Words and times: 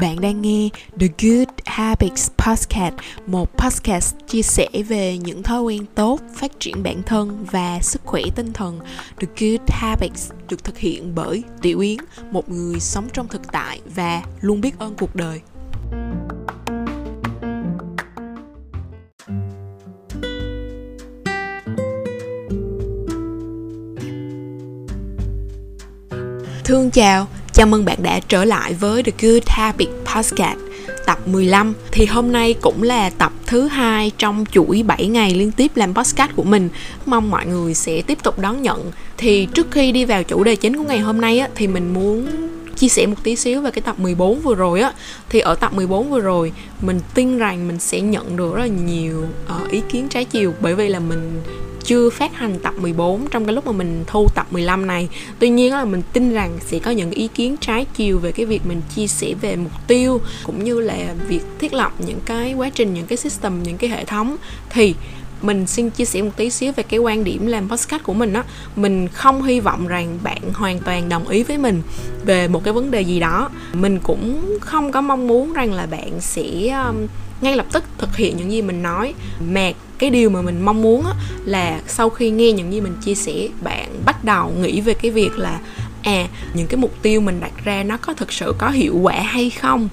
Bạn 0.00 0.20
đang 0.20 0.42
nghe 0.42 0.68
The 1.00 1.06
Good 1.18 1.48
Habits 1.64 2.30
Podcast, 2.30 2.94
một 3.26 3.58
podcast 3.58 4.14
chia 4.26 4.42
sẻ 4.42 4.68
về 4.88 5.18
những 5.18 5.42
thói 5.42 5.62
quen 5.62 5.84
tốt, 5.94 6.20
phát 6.34 6.50
triển 6.60 6.82
bản 6.82 7.02
thân 7.02 7.46
và 7.50 7.78
sức 7.82 8.02
khỏe 8.04 8.22
tinh 8.34 8.52
thần. 8.52 8.80
The 9.20 9.26
Good 9.40 9.68
Habits 9.68 10.30
được 10.48 10.64
thực 10.64 10.78
hiện 10.78 11.14
bởi 11.14 11.42
Tiểu 11.62 11.80
Yến, 11.80 11.98
một 12.30 12.48
người 12.48 12.80
sống 12.80 13.08
trong 13.12 13.28
thực 13.28 13.52
tại 13.52 13.80
và 13.94 14.22
luôn 14.40 14.60
biết 14.60 14.78
ơn 14.78 14.94
cuộc 14.98 15.16
đời. 15.16 15.40
Thương 26.70 26.90
chào, 26.90 27.26
Chào 27.52 27.66
mừng 27.66 27.84
bạn 27.84 27.98
đã 28.02 28.20
trở 28.28 28.44
lại 28.44 28.74
với 28.74 29.02
The 29.02 29.12
Good 29.20 29.42
Habit 29.46 29.88
Podcast 30.14 30.58
tập 31.06 31.28
15 31.28 31.74
Thì 31.92 32.06
hôm 32.06 32.32
nay 32.32 32.54
cũng 32.60 32.82
là 32.82 33.10
tập 33.10 33.32
thứ 33.46 33.68
hai 33.68 34.10
trong 34.18 34.44
chuỗi 34.52 34.82
7 34.82 35.06
ngày 35.06 35.34
liên 35.34 35.52
tiếp 35.52 35.70
làm 35.74 35.94
podcast 35.94 36.30
của 36.36 36.42
mình. 36.42 36.68
Mong 37.06 37.30
mọi 37.30 37.46
người 37.46 37.74
sẽ 37.74 38.02
tiếp 38.02 38.18
tục 38.22 38.38
đón 38.38 38.62
nhận. 38.62 38.92
Thì 39.16 39.46
trước 39.54 39.70
khi 39.70 39.92
đi 39.92 40.04
vào 40.04 40.22
chủ 40.22 40.44
đề 40.44 40.56
chính 40.56 40.76
của 40.76 40.82
ngày 40.82 40.98
hôm 40.98 41.20
nay 41.20 41.38
á, 41.38 41.48
thì 41.54 41.66
mình 41.66 41.94
muốn 41.94 42.26
chia 42.76 42.88
sẻ 42.88 43.06
một 43.06 43.16
tí 43.22 43.36
xíu 43.36 43.60
về 43.60 43.70
cái 43.70 43.82
tập 43.82 43.98
14 43.98 44.40
vừa 44.40 44.54
rồi 44.54 44.80
á. 44.80 44.92
Thì 45.28 45.40
ở 45.40 45.54
tập 45.54 45.72
14 45.74 46.10
vừa 46.10 46.20
rồi 46.20 46.52
mình 46.80 47.00
tin 47.14 47.38
rằng 47.38 47.68
mình 47.68 47.78
sẽ 47.78 48.00
nhận 48.00 48.36
được 48.36 48.54
rất 48.54 48.60
là 48.60 48.66
nhiều 48.66 49.24
uh, 49.62 49.70
ý 49.70 49.82
kiến 49.88 50.08
trái 50.08 50.24
chiều. 50.24 50.54
Bởi 50.60 50.74
vì 50.74 50.88
là 50.88 51.00
mình 51.00 51.42
chưa 51.90 52.10
phát 52.10 52.34
hành 52.34 52.58
tập 52.62 52.74
14 52.78 53.26
trong 53.30 53.44
cái 53.44 53.54
lúc 53.54 53.66
mà 53.66 53.72
mình 53.72 54.04
thu 54.06 54.26
tập 54.34 54.46
15 54.50 54.86
này. 54.86 55.08
Tuy 55.38 55.48
nhiên 55.48 55.72
là 55.72 55.84
mình 55.84 56.02
tin 56.12 56.32
rằng 56.32 56.58
sẽ 56.66 56.78
có 56.78 56.90
những 56.90 57.10
ý 57.10 57.28
kiến 57.28 57.56
trái 57.60 57.86
chiều 57.94 58.18
về 58.18 58.32
cái 58.32 58.46
việc 58.46 58.66
mình 58.66 58.80
chia 58.94 59.06
sẻ 59.06 59.34
về 59.40 59.56
mục 59.56 59.72
tiêu 59.86 60.20
cũng 60.44 60.64
như 60.64 60.80
là 60.80 61.14
việc 61.28 61.40
thiết 61.58 61.74
lập 61.74 61.92
những 61.98 62.20
cái 62.24 62.54
quá 62.54 62.70
trình, 62.70 62.94
những 62.94 63.06
cái 63.06 63.16
system, 63.16 63.62
những 63.62 63.78
cái 63.78 63.90
hệ 63.90 64.04
thống. 64.04 64.36
Thì 64.70 64.94
mình 65.42 65.66
xin 65.66 65.90
chia 65.90 66.04
sẻ 66.04 66.22
một 66.22 66.30
tí 66.36 66.50
xíu 66.50 66.72
về 66.72 66.82
cái 66.82 67.00
quan 67.00 67.24
điểm 67.24 67.46
làm 67.46 67.68
podcast 67.68 68.02
của 68.02 68.14
mình 68.14 68.32
á. 68.32 68.44
Mình 68.76 69.08
không 69.08 69.42
hy 69.42 69.60
vọng 69.60 69.86
rằng 69.86 70.18
bạn 70.22 70.42
hoàn 70.54 70.78
toàn 70.78 71.08
đồng 71.08 71.28
ý 71.28 71.42
với 71.42 71.58
mình 71.58 71.82
về 72.24 72.48
một 72.48 72.64
cái 72.64 72.74
vấn 72.74 72.90
đề 72.90 73.00
gì 73.00 73.20
đó. 73.20 73.50
Mình 73.72 73.98
cũng 74.02 74.58
không 74.60 74.92
có 74.92 75.00
mong 75.00 75.26
muốn 75.26 75.52
rằng 75.52 75.72
là 75.72 75.86
bạn 75.86 76.20
sẽ 76.20 76.68
um, 76.68 77.06
ngay 77.40 77.56
lập 77.56 77.66
tức 77.72 77.84
thực 77.98 78.16
hiện 78.16 78.36
những 78.36 78.52
gì 78.52 78.62
mình 78.62 78.82
nói. 78.82 79.14
Mà 79.52 79.72
cái 80.00 80.10
điều 80.10 80.30
mà 80.30 80.42
mình 80.42 80.60
mong 80.60 80.82
muốn 80.82 81.04
á, 81.04 81.12
là 81.44 81.80
sau 81.86 82.10
khi 82.10 82.30
nghe 82.30 82.52
những 82.52 82.72
gì 82.72 82.80
mình 82.80 82.96
chia 83.04 83.14
sẻ 83.14 83.48
bạn 83.62 83.88
bắt 84.04 84.24
đầu 84.24 84.52
nghĩ 84.60 84.80
về 84.80 84.94
cái 84.94 85.10
việc 85.10 85.38
là 85.38 85.60
à 86.02 86.26
những 86.54 86.66
cái 86.66 86.76
mục 86.76 86.94
tiêu 87.02 87.20
mình 87.20 87.40
đặt 87.40 87.52
ra 87.64 87.82
nó 87.82 87.96
có 87.96 88.14
thực 88.14 88.32
sự 88.32 88.54
có 88.58 88.70
hiệu 88.70 88.96
quả 89.02 89.20
hay 89.20 89.50
không? 89.50 89.88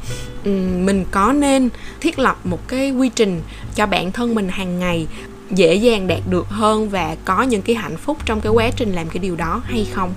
Mình 0.86 1.05
có 1.11 1.33
nên 1.33 1.69
thiết 2.02 2.19
lập 2.19 2.38
một 2.44 2.67
cái 2.67 2.91
quy 2.91 3.09
trình 3.09 3.41
cho 3.75 3.86
bản 3.86 4.11
thân 4.11 4.36
mình 4.36 4.49
hàng 4.49 4.80
ngày 4.80 5.08
dễ 5.52 5.75
dàng 5.75 6.08
đạt 6.08 6.21
được 6.30 6.49
hơn 6.49 6.89
và 6.89 7.16
có 7.25 7.44
những 7.44 7.61
cái 7.61 7.75
hạnh 7.75 7.97
phúc 7.97 8.17
trong 8.25 8.42
cái 8.42 8.52
quá 8.52 8.69
trình 8.75 8.94
làm 8.94 9.09
cái 9.09 9.19
điều 9.19 9.36
đó 9.36 9.61
hay 9.66 9.88
không? 9.94 10.14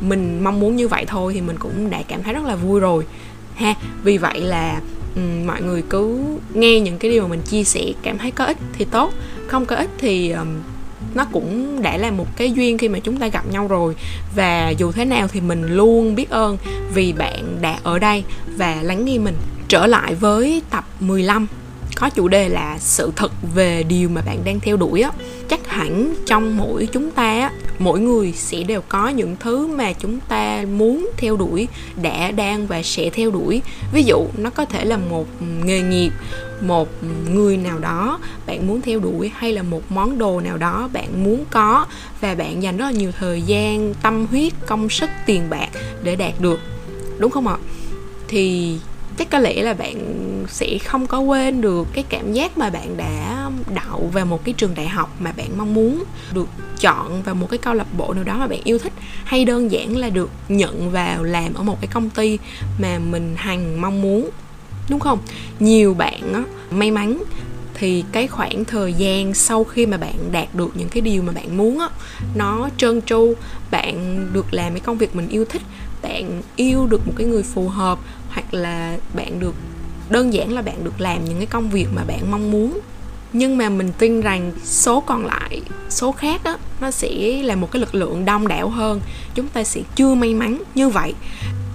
Mình 0.00 0.44
mong 0.44 0.60
muốn 0.60 0.76
như 0.76 0.88
vậy 0.88 1.04
thôi 1.06 1.34
thì 1.34 1.40
mình 1.40 1.56
cũng 1.58 1.90
đã 1.90 2.02
cảm 2.08 2.22
thấy 2.22 2.34
rất 2.34 2.44
là 2.44 2.56
vui 2.56 2.80
rồi 2.80 3.04
ha. 3.54 3.74
Vì 4.02 4.18
vậy 4.18 4.40
là 4.40 4.80
um, 5.16 5.46
mọi 5.46 5.62
người 5.62 5.82
cứ 5.90 6.18
nghe 6.54 6.80
những 6.80 6.98
cái 6.98 7.10
điều 7.10 7.22
mà 7.22 7.28
mình 7.28 7.42
chia 7.42 7.64
sẻ 7.64 7.82
cảm 8.02 8.18
thấy 8.18 8.30
có 8.30 8.44
ích 8.44 8.58
thì 8.72 8.84
tốt 8.84 9.12
không 9.46 9.66
có 9.66 9.76
ích 9.76 9.90
thì 9.98 10.30
um, 10.30 10.48
nó 11.14 11.24
cũng 11.32 11.82
đã 11.82 11.96
là 11.96 12.10
một 12.10 12.36
cái 12.36 12.52
duyên 12.52 12.78
khi 12.78 12.88
mà 12.88 12.98
chúng 12.98 13.16
ta 13.16 13.26
gặp 13.26 13.44
nhau 13.50 13.66
rồi. 13.68 13.94
Và 14.36 14.70
dù 14.70 14.92
thế 14.92 15.04
nào 15.04 15.28
thì 15.28 15.40
mình 15.40 15.76
luôn 15.76 16.14
biết 16.14 16.30
ơn 16.30 16.58
vì 16.94 17.12
bạn 17.12 17.58
đã 17.60 17.78
ở 17.82 17.98
đây 17.98 18.24
và 18.56 18.82
lắng 18.82 19.04
nghe 19.04 19.18
mình. 19.18 19.36
Trở 19.68 19.86
lại 19.86 20.14
với 20.14 20.62
tập 20.70 20.84
15 21.00 21.46
có 21.96 22.10
chủ 22.10 22.28
đề 22.28 22.48
là 22.48 22.78
sự 22.78 23.12
thật 23.16 23.32
về 23.54 23.82
điều 23.82 24.08
mà 24.08 24.20
bạn 24.26 24.38
đang 24.44 24.60
theo 24.60 24.76
đuổi 24.76 25.00
á. 25.00 25.10
Chắc 25.48 25.66
hẳn 25.68 26.14
trong 26.26 26.56
mỗi 26.56 26.88
chúng 26.92 27.10
ta 27.10 27.40
á, 27.40 27.52
mỗi 27.78 28.00
người 28.00 28.32
sẽ 28.36 28.62
đều 28.62 28.80
có 28.88 29.08
những 29.08 29.36
thứ 29.40 29.66
mà 29.66 29.92
chúng 29.92 30.20
ta 30.20 30.64
muốn 30.76 31.10
theo 31.16 31.36
đuổi, 31.36 31.68
đã, 32.02 32.30
đang 32.30 32.66
và 32.66 32.82
sẽ 32.82 33.10
theo 33.10 33.30
đuổi. 33.30 33.62
Ví 33.92 34.02
dụ, 34.02 34.26
nó 34.36 34.50
có 34.50 34.64
thể 34.64 34.84
là 34.84 34.96
một 34.96 35.26
nghề 35.64 35.80
nghiệp, 35.80 36.10
một 36.60 36.88
người 37.30 37.56
nào 37.56 37.78
đó 37.78 38.18
bạn 38.46 38.66
muốn 38.66 38.80
theo 38.80 39.00
đuổi 39.00 39.30
hay 39.34 39.52
là 39.52 39.62
một 39.62 39.82
món 39.92 40.18
đồ 40.18 40.40
nào 40.40 40.56
đó 40.56 40.88
bạn 40.92 41.24
muốn 41.24 41.44
có 41.50 41.86
và 42.20 42.34
bạn 42.34 42.62
dành 42.62 42.76
rất 42.76 42.84
là 42.84 42.90
nhiều 42.90 43.12
thời 43.18 43.42
gian, 43.42 43.94
tâm 44.02 44.26
huyết, 44.26 44.52
công 44.66 44.88
sức, 44.88 45.10
tiền 45.26 45.42
bạc 45.50 45.68
để 46.02 46.16
đạt 46.16 46.40
được. 46.40 46.60
Đúng 47.18 47.30
không 47.30 47.46
ạ? 47.46 47.56
Thì 48.28 48.76
chắc 49.18 49.30
có 49.30 49.38
lẽ 49.38 49.62
là 49.62 49.74
bạn 49.74 49.96
sẽ 50.50 50.78
không 50.78 51.06
có 51.06 51.20
quên 51.20 51.60
được 51.60 51.88
cái 51.92 52.04
cảm 52.08 52.32
giác 52.32 52.58
mà 52.58 52.70
bạn 52.70 52.96
đã 52.96 53.50
đậu 53.74 54.10
vào 54.12 54.26
một 54.26 54.44
cái 54.44 54.54
trường 54.56 54.74
đại 54.74 54.88
học 54.88 55.16
mà 55.20 55.32
bạn 55.32 55.58
mong 55.58 55.74
muốn 55.74 56.04
được 56.34 56.48
chọn 56.80 57.22
vào 57.22 57.34
một 57.34 57.50
cái 57.50 57.58
câu 57.58 57.74
lạc 57.74 57.94
bộ 57.98 58.14
nào 58.14 58.24
đó 58.24 58.36
mà 58.38 58.46
bạn 58.46 58.60
yêu 58.64 58.78
thích 58.78 58.92
hay 59.24 59.44
đơn 59.44 59.70
giản 59.70 59.96
là 59.96 60.08
được 60.08 60.30
nhận 60.48 60.90
vào 60.90 61.22
làm 61.22 61.54
ở 61.54 61.62
một 61.62 61.80
cái 61.80 61.88
công 61.92 62.10
ty 62.10 62.38
mà 62.78 62.98
mình 62.98 63.34
hằng 63.36 63.80
mong 63.80 64.02
muốn 64.02 64.30
đúng 64.90 65.00
không? 65.00 65.18
Nhiều 65.60 65.94
bạn 65.94 66.32
á, 66.34 66.42
may 66.70 66.90
mắn 66.90 67.22
thì 67.74 68.04
cái 68.12 68.26
khoảng 68.26 68.64
thời 68.64 68.92
gian 68.92 69.34
sau 69.34 69.64
khi 69.64 69.86
mà 69.86 69.96
bạn 69.96 70.14
đạt 70.32 70.54
được 70.54 70.70
những 70.74 70.88
cái 70.88 71.00
điều 71.00 71.22
mà 71.22 71.32
bạn 71.32 71.56
muốn 71.56 71.78
á 71.78 71.88
nó 72.34 72.68
trơn 72.76 73.02
tru 73.02 73.34
bạn 73.70 74.26
được 74.32 74.46
làm 74.54 74.72
cái 74.72 74.80
công 74.80 74.98
việc 74.98 75.16
mình 75.16 75.28
yêu 75.28 75.44
thích 75.44 75.62
bạn 76.02 76.42
yêu 76.56 76.86
được 76.86 77.06
một 77.06 77.12
cái 77.16 77.26
người 77.26 77.42
phù 77.42 77.68
hợp 77.68 77.98
hoặc 78.30 78.54
là 78.54 78.96
bạn 79.14 79.40
được 79.40 79.54
đơn 80.10 80.34
giản 80.34 80.52
là 80.52 80.62
bạn 80.62 80.84
được 80.84 81.00
làm 81.00 81.24
những 81.24 81.36
cái 81.36 81.46
công 81.46 81.70
việc 81.70 81.86
mà 81.94 82.04
bạn 82.04 82.30
mong 82.30 82.50
muốn. 82.50 82.80
Nhưng 83.32 83.56
mà 83.56 83.68
mình 83.68 83.92
tin 83.98 84.20
rằng 84.20 84.52
số 84.64 85.00
còn 85.00 85.26
lại, 85.26 85.60
số 85.88 86.12
khác 86.12 86.44
đó 86.44 86.58
nó 86.80 86.90
sẽ 86.90 87.42
là 87.42 87.56
một 87.56 87.72
cái 87.72 87.80
lực 87.80 87.94
lượng 87.94 88.24
đông 88.24 88.48
đảo 88.48 88.68
hơn. 88.68 89.00
Chúng 89.34 89.48
ta 89.48 89.64
sẽ 89.64 89.80
chưa 89.96 90.14
may 90.14 90.34
mắn 90.34 90.62
như 90.74 90.88
vậy. 90.88 91.14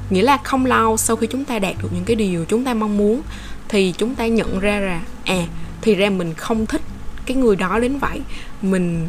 Nghĩa 0.09 0.21
là 0.21 0.37
không 0.37 0.65
lâu 0.65 0.97
sau 0.97 1.15
khi 1.15 1.27
chúng 1.27 1.45
ta 1.45 1.59
đạt 1.59 1.75
được 1.81 1.89
những 1.93 2.03
cái 2.05 2.15
điều 2.15 2.45
chúng 2.45 2.63
ta 2.63 2.73
mong 2.73 2.97
muốn, 2.97 3.21
thì 3.69 3.93
chúng 3.97 4.15
ta 4.15 4.27
nhận 4.27 4.59
ra 4.59 4.79
là 4.79 5.01
à 5.25 5.45
thì 5.81 5.95
ra 5.95 6.09
mình 6.09 6.33
không 6.33 6.65
thích 6.65 6.81
cái 7.25 7.37
người 7.37 7.55
đó 7.55 7.79
đến 7.79 7.99
vậy. 7.99 8.21
Mình 8.61 9.07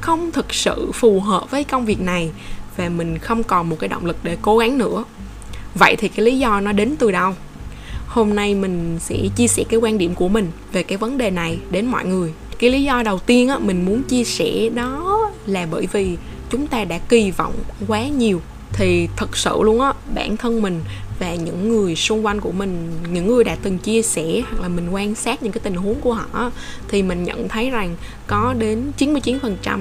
không 0.00 0.32
thực 0.32 0.54
sự 0.54 0.90
phù 0.94 1.20
hợp 1.20 1.50
với 1.50 1.64
công 1.64 1.84
việc 1.84 2.00
này 2.00 2.30
và 2.76 2.88
mình 2.88 3.18
không 3.18 3.42
còn 3.42 3.68
một 3.68 3.76
cái 3.78 3.88
động 3.88 4.06
lực 4.06 4.16
để 4.22 4.36
cố 4.42 4.58
gắng 4.58 4.78
nữa. 4.78 5.04
Vậy 5.74 5.96
thì 5.96 6.08
cái 6.08 6.24
lý 6.24 6.38
do 6.38 6.60
nó 6.60 6.72
đến 6.72 6.96
từ 6.98 7.10
đâu? 7.10 7.34
Hôm 8.10 8.34
nay 8.34 8.54
mình 8.54 8.98
sẽ 9.00 9.16
chia 9.36 9.48
sẻ 9.48 9.64
cái 9.68 9.78
quan 9.78 9.98
điểm 9.98 10.14
của 10.14 10.28
mình 10.28 10.50
về 10.72 10.82
cái 10.82 10.98
vấn 10.98 11.18
đề 11.18 11.30
này 11.30 11.58
đến 11.70 11.86
mọi 11.86 12.04
người. 12.04 12.32
Cái 12.58 12.70
lý 12.70 12.82
do 12.82 13.02
đầu 13.02 13.18
tiên 13.18 13.48
á, 13.48 13.58
mình 13.58 13.84
muốn 13.84 14.02
chia 14.02 14.24
sẻ 14.24 14.68
đó 14.74 15.30
là 15.46 15.66
bởi 15.70 15.86
vì 15.92 16.16
chúng 16.50 16.66
ta 16.66 16.84
đã 16.84 16.98
kỳ 16.98 17.30
vọng 17.30 17.54
quá 17.88 18.08
nhiều. 18.08 18.40
Thì 18.72 19.08
thật 19.16 19.36
sự 19.36 19.58
luôn 19.62 19.80
á, 19.80 19.92
bản 20.14 20.36
thân 20.36 20.62
mình 20.62 20.80
và 21.18 21.34
những 21.34 21.68
người 21.68 21.96
xung 21.96 22.26
quanh 22.26 22.40
của 22.40 22.52
mình, 22.52 22.90
những 23.12 23.26
người 23.26 23.44
đã 23.44 23.56
từng 23.62 23.78
chia 23.78 24.02
sẻ 24.02 24.42
hoặc 24.50 24.62
là 24.62 24.68
mình 24.68 24.90
quan 24.90 25.14
sát 25.14 25.42
những 25.42 25.52
cái 25.52 25.60
tình 25.64 25.74
huống 25.74 26.00
của 26.00 26.14
họ 26.14 26.50
thì 26.88 27.02
mình 27.02 27.24
nhận 27.24 27.48
thấy 27.48 27.70
rằng 27.70 27.96
có 28.26 28.54
đến 28.58 28.82
99% 28.98 29.80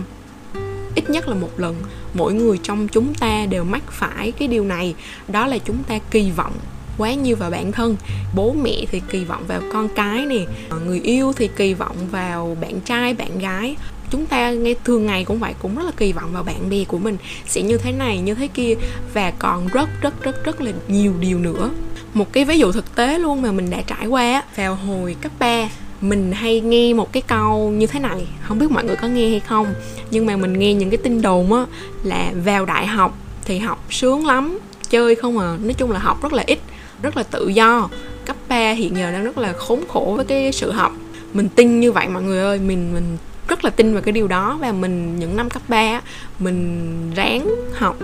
ít 0.95 1.09
nhất 1.09 1.27
là 1.27 1.35
một 1.35 1.59
lần, 1.59 1.75
mỗi 2.13 2.33
người 2.33 2.59
trong 2.63 2.87
chúng 2.87 3.13
ta 3.13 3.45
đều 3.45 3.63
mắc 3.63 3.83
phải 3.91 4.31
cái 4.31 4.47
điều 4.47 4.63
này. 4.63 4.95
Đó 5.27 5.47
là 5.47 5.57
chúng 5.57 5.83
ta 5.83 5.99
kỳ 6.11 6.31
vọng 6.31 6.53
quá 6.99 7.13
nhiều 7.13 7.35
vào 7.35 7.49
bản 7.49 7.71
thân. 7.71 7.95
Bố 8.35 8.55
mẹ 8.61 8.75
thì 8.91 9.01
kỳ 9.09 9.23
vọng 9.23 9.43
vào 9.47 9.61
con 9.73 9.87
cái 9.95 10.25
nè, 10.25 10.45
người 10.85 10.99
yêu 10.99 11.33
thì 11.35 11.49
kỳ 11.55 11.73
vọng 11.73 11.95
vào 12.11 12.57
bạn 12.61 12.79
trai, 12.81 13.13
bạn 13.13 13.39
gái. 13.39 13.75
Chúng 14.11 14.25
ta 14.25 14.51
ngay 14.51 14.75
thường 14.83 15.05
ngày 15.05 15.23
cũng 15.23 15.39
vậy, 15.39 15.53
cũng 15.61 15.75
rất 15.75 15.83
là 15.85 15.91
kỳ 15.97 16.11
vọng 16.11 16.29
vào 16.33 16.43
bạn 16.43 16.69
bè 16.69 16.83
của 16.83 16.97
mình. 16.97 17.17
Sẽ 17.47 17.61
như 17.61 17.77
thế 17.77 17.91
này, 17.91 18.17
như 18.17 18.33
thế 18.33 18.47
kia, 18.47 18.73
và 19.13 19.31
còn 19.39 19.67
rất 19.67 19.89
rất 20.01 20.23
rất 20.23 20.45
rất 20.45 20.61
là 20.61 20.71
nhiều 20.87 21.13
điều 21.19 21.39
nữa. 21.39 21.69
Một 22.13 22.33
cái 22.33 22.45
ví 22.45 22.59
dụ 22.59 22.71
thực 22.71 22.95
tế 22.95 23.19
luôn 23.19 23.41
mà 23.41 23.51
mình 23.51 23.69
đã 23.69 23.81
trải 23.87 24.07
qua 24.07 24.43
vào 24.55 24.75
hồi 24.75 25.15
cấp 25.21 25.31
3 25.39 25.69
mình 26.01 26.31
hay 26.31 26.59
nghe 26.59 26.93
một 26.93 27.13
cái 27.13 27.21
câu 27.21 27.69
như 27.69 27.87
thế 27.87 27.99
này, 27.99 28.27
không 28.41 28.59
biết 28.59 28.71
mọi 28.71 28.83
người 28.83 28.95
có 28.95 29.07
nghe 29.07 29.29
hay 29.29 29.39
không, 29.39 29.73
nhưng 30.11 30.25
mà 30.25 30.37
mình 30.37 30.59
nghe 30.59 30.73
những 30.73 30.89
cái 30.89 30.97
tin 30.97 31.21
đồn 31.21 31.53
á, 31.53 31.65
là 32.03 32.31
vào 32.45 32.65
đại 32.65 32.87
học 32.87 33.17
thì 33.45 33.59
học 33.59 33.85
sướng 33.89 34.27
lắm, 34.27 34.59
chơi 34.89 35.15
không 35.15 35.37
à 35.37 35.57
nói 35.63 35.73
chung 35.73 35.91
là 35.91 35.99
học 35.99 36.23
rất 36.23 36.33
là 36.33 36.43
ít 36.47 36.59
rất 37.01 37.17
là 37.17 37.23
tự 37.23 37.47
do. 37.47 37.89
Cấp 38.25 38.35
3 38.47 38.71
hiện 38.71 38.97
giờ 38.97 39.11
đang 39.11 39.23
rất 39.23 39.37
là 39.37 39.53
khốn 39.53 39.83
khổ 39.87 40.13
với 40.15 40.25
cái 40.25 40.51
sự 40.51 40.71
học. 40.71 40.93
Mình 41.33 41.49
tin 41.49 41.79
như 41.79 41.91
vậy 41.91 42.07
mọi 42.07 42.23
người 42.23 42.39
ơi, 42.39 42.59
mình 42.59 42.93
mình 42.93 43.17
rất 43.47 43.63
là 43.63 43.69
tin 43.69 43.93
vào 43.93 44.01
cái 44.01 44.11
điều 44.11 44.27
đó. 44.27 44.57
Và 44.61 44.71
mình, 44.71 45.19
những 45.19 45.35
năm 45.35 45.49
cấp 45.49 45.61
3 45.67 46.01
mình 46.39 47.11
ráng 47.15 47.49
học 47.73 47.97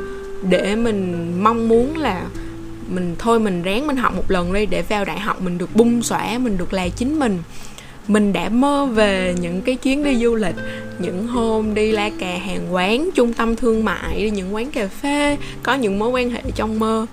để 0.50 0.76
mình 0.76 1.32
mong 1.44 1.68
muốn 1.68 1.98
là 1.98 2.24
mình, 2.90 3.16
thôi 3.20 3.40
mình 3.40 3.62
ráng 3.64 3.88
mình 3.88 3.98
học 3.98 4.16
một 4.16 4.32
lần 4.32 4.54
đi 4.54 4.66
để 4.66 4.82
vào 4.82 5.06
đại 5.06 5.20
học 5.20 5.42
mình 5.42 5.58
được 5.58 5.76
bung 5.76 6.04
xõa, 6.04 6.38
mình 6.38 6.58
được 6.58 6.74
là 6.74 6.90
chính 6.90 7.20
mình. 7.20 7.38
Mình 8.08 8.34
đã 8.34 8.50
mơ 8.50 8.86
về 8.86 9.36
những 9.42 9.62
cái 9.62 9.76
chuyến 9.76 10.04
đi 10.04 10.16
du 10.16 10.36
lịch, 10.36 10.56
những 11.00 11.28
hôm 11.28 11.74
đi 11.74 11.92
la 11.92 12.10
cà 12.20 12.38
hàng 12.38 12.74
quán, 12.74 13.10
trung 13.16 13.34
tâm 13.34 13.56
thương 13.56 13.86
mại, 13.86 14.22
đi 14.22 14.30
những 14.30 14.56
quán 14.56 14.72
cà 14.72 14.88
phê, 14.88 15.38
có 15.64 15.74
những 15.74 16.00
mối 16.00 16.10
quan 16.10 16.30
hệ 16.30 16.42
trong 16.56 16.80
mơ 16.80 17.06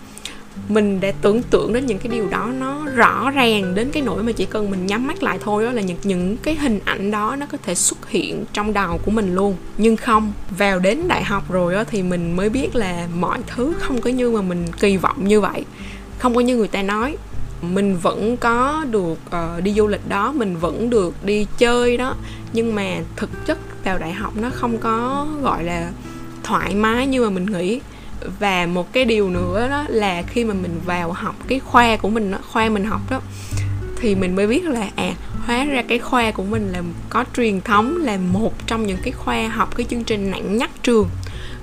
mình 0.69 1.00
đã 1.00 1.12
tưởng 1.22 1.43
tượng 1.43 1.72
đến 1.72 1.87
những 1.87 1.99
cái 1.99 2.08
điều 2.08 2.28
đó 2.28 2.50
nó 2.58 2.87
rõ 2.94 3.31
ràng 3.31 3.75
đến 3.75 3.90
cái 3.90 4.02
nỗi 4.02 4.22
mà 4.22 4.32
chỉ 4.32 4.46
cần 4.46 4.70
mình 4.70 4.87
nhắm 4.87 5.06
mắt 5.06 5.22
lại 5.22 5.38
thôi 5.44 5.64
đó 5.64 5.72
là 5.72 5.82
những 5.82 5.99
những 6.02 6.37
cái 6.37 6.54
hình 6.54 6.81
ảnh 6.84 7.10
đó 7.10 7.37
nó 7.37 7.46
có 7.46 7.58
thể 7.62 7.75
xuất 7.75 8.08
hiện 8.08 8.44
trong 8.52 8.72
đầu 8.72 9.00
của 9.04 9.10
mình 9.10 9.34
luôn. 9.34 9.56
Nhưng 9.78 9.96
không 9.96 10.32
vào 10.58 10.78
đến 10.78 11.08
đại 11.08 11.25
học 11.25 11.52
rồi 11.52 11.75
đó 11.75 11.84
thì 11.84 12.02
mình 12.02 12.37
mới 12.37 12.49
biết 12.50 12.76
là 12.76 13.08
mọi 13.19 13.38
thứ 13.46 13.75
không 13.78 14.00
có 14.00 14.10
như 14.10 14.31
mà 14.31 14.43
mình 14.43 14.66
kỳ 14.81 14.96
vọng 14.96 15.28
như 15.28 15.40
vậy. 15.40 15.64
Không 16.19 16.34
có 16.34 16.40
như 16.40 16.56
người 16.56 16.69
ta 16.69 16.82
nói. 16.82 17.16
Mình 17.62 17.96
vẫn 17.96 18.37
có 18.37 18.84
được 18.90 19.19
uh, 19.26 19.62
đi 19.62 19.72
du 19.72 19.87
lịch 19.87 20.08
đó 20.08 20.32
mình 20.32 20.56
vẫn 20.56 20.90
được 20.90 21.14
đi 21.25 21.46
chơi 21.58 21.96
đó. 21.96 22.16
Nhưng 22.52 22.75
mà 22.75 22.96
thực 23.16 23.46
chất 23.46 23.58
vào 23.84 23.99
đại 23.99 24.12
học 24.12 24.32
nó 24.37 24.50
không 24.50 24.78
có 24.78 25.26
gọi 25.43 25.64
là 25.64 25.90
thoải 26.43 26.75
mái 26.75 27.06
như 27.06 27.22
mà 27.22 27.31
mình 27.31 27.46
nghĩ 27.46 27.81
và 28.39 28.67
một 28.67 28.93
cái 28.93 29.05
điều 29.05 29.31
nữa 29.31 29.69
đó 29.69 29.85
là 29.89 30.23
khi 30.23 30.45
mà 30.45 30.55
mình 30.55 30.81
vào 30.85 31.13
học 31.13 31.37
cái 31.49 31.59
khoa 31.59 31.97
của 31.97 32.11
mình 32.11 32.31
đó, 32.31 32.39
khoa 32.53 32.69
mình 32.69 32.85
học 32.85 33.01
đó 33.11 33.21
thì 33.97 34.15
mình 34.15 34.37
mới 34.37 34.47
biết 34.47 34.65
là 34.65 34.89
à 34.97 35.15
hóa 35.47 35.65
ra 35.65 35.83
cái 35.89 35.99
khoa 35.99 36.31
của 36.31 36.43
mình 36.43 36.73
là 36.73 36.83
có 37.09 37.25
truyền 37.37 37.61
thống 37.61 37.97
là 37.97 38.19
một 38.33 38.67
trong 38.67 38.87
những 38.87 38.99
cái 39.03 39.13
khoa 39.13 39.49
học 39.49 39.77
cái 39.77 39.87
chương 39.91 40.05
trình 40.05 40.31
nặng 40.31 40.57
nhất 40.57 40.71
trường. 40.83 41.09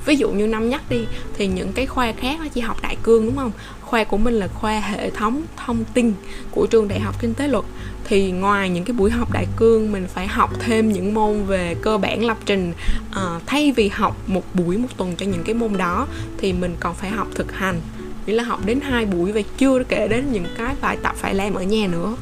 Ví 0.05 0.15
dụ 0.15 0.31
như 0.31 0.47
năm 0.47 0.69
nhất 0.69 0.81
đi 0.89 1.05
thì 1.37 1.47
những 1.47 1.73
cái 1.73 1.85
khoa 1.85 2.13
khác 2.13 2.39
nó 2.39 2.47
chỉ 2.47 2.61
học 2.61 2.77
đại 2.81 2.97
cương 3.03 3.25
đúng 3.25 3.35
không? 3.35 3.51
Khoa 3.81 4.03
của 4.03 4.17
mình 4.17 4.33
là 4.33 4.47
khoa 4.47 4.79
hệ 4.79 5.09
thống 5.09 5.43
thông 5.65 5.83
tin 5.93 6.13
của 6.51 6.65
trường 6.65 6.87
đại 6.87 6.99
học 6.99 7.15
kinh 7.21 7.33
tế 7.33 7.47
luật 7.47 7.65
thì 8.09 8.31
ngoài 8.31 8.69
những 8.69 8.83
cái 8.83 8.93
buổi 8.93 9.11
học 9.11 9.31
đại 9.31 9.47
cương 9.55 9.91
mình 9.91 10.07
phải 10.13 10.27
học 10.27 10.51
thêm 10.59 10.93
những 10.93 11.13
môn 11.13 11.45
về 11.45 11.75
cơ 11.81 11.97
bản 11.97 12.25
lập 12.25 12.37
trình 12.45 12.73
à, 13.11 13.39
thay 13.45 13.71
vì 13.71 13.87
học 13.87 14.17
một 14.27 14.43
buổi 14.53 14.77
một 14.77 14.87
tuần 14.97 15.15
cho 15.15 15.25
những 15.25 15.43
cái 15.43 15.55
môn 15.55 15.77
đó 15.77 16.07
thì 16.37 16.53
mình 16.53 16.75
còn 16.79 16.95
phải 16.95 17.09
học 17.09 17.27
thực 17.35 17.51
hành. 17.51 17.81
Nghĩa 18.25 18.33
là 18.33 18.43
học 18.43 18.59
đến 18.65 18.79
hai 18.81 19.05
buổi 19.05 19.31
và 19.31 19.41
chưa 19.57 19.83
kể 19.83 20.07
đến 20.07 20.31
những 20.31 20.45
cái 20.57 20.75
bài 20.81 20.97
tập 21.03 21.15
phải 21.17 21.33
làm 21.33 21.53
ở 21.53 21.63
nhà 21.63 21.87
nữa. 21.87 22.15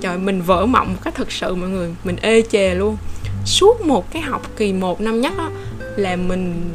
Trời 0.00 0.18
mình 0.18 0.42
vỡ 0.42 0.66
mộng 0.66 0.88
một 0.92 0.98
cách 1.04 1.14
thực 1.14 1.32
sự 1.32 1.54
mọi 1.54 1.68
người 1.68 1.94
mình 2.04 2.16
ê 2.20 2.42
chề 2.42 2.74
luôn. 2.74 2.96
Suốt 3.44 3.80
một 3.80 4.12
cái 4.12 4.22
học 4.22 4.50
kỳ 4.56 4.72
một 4.72 5.00
năm 5.00 5.20
nhất 5.20 5.32
đó 5.38 5.50
là 5.96 6.16
mình 6.16 6.70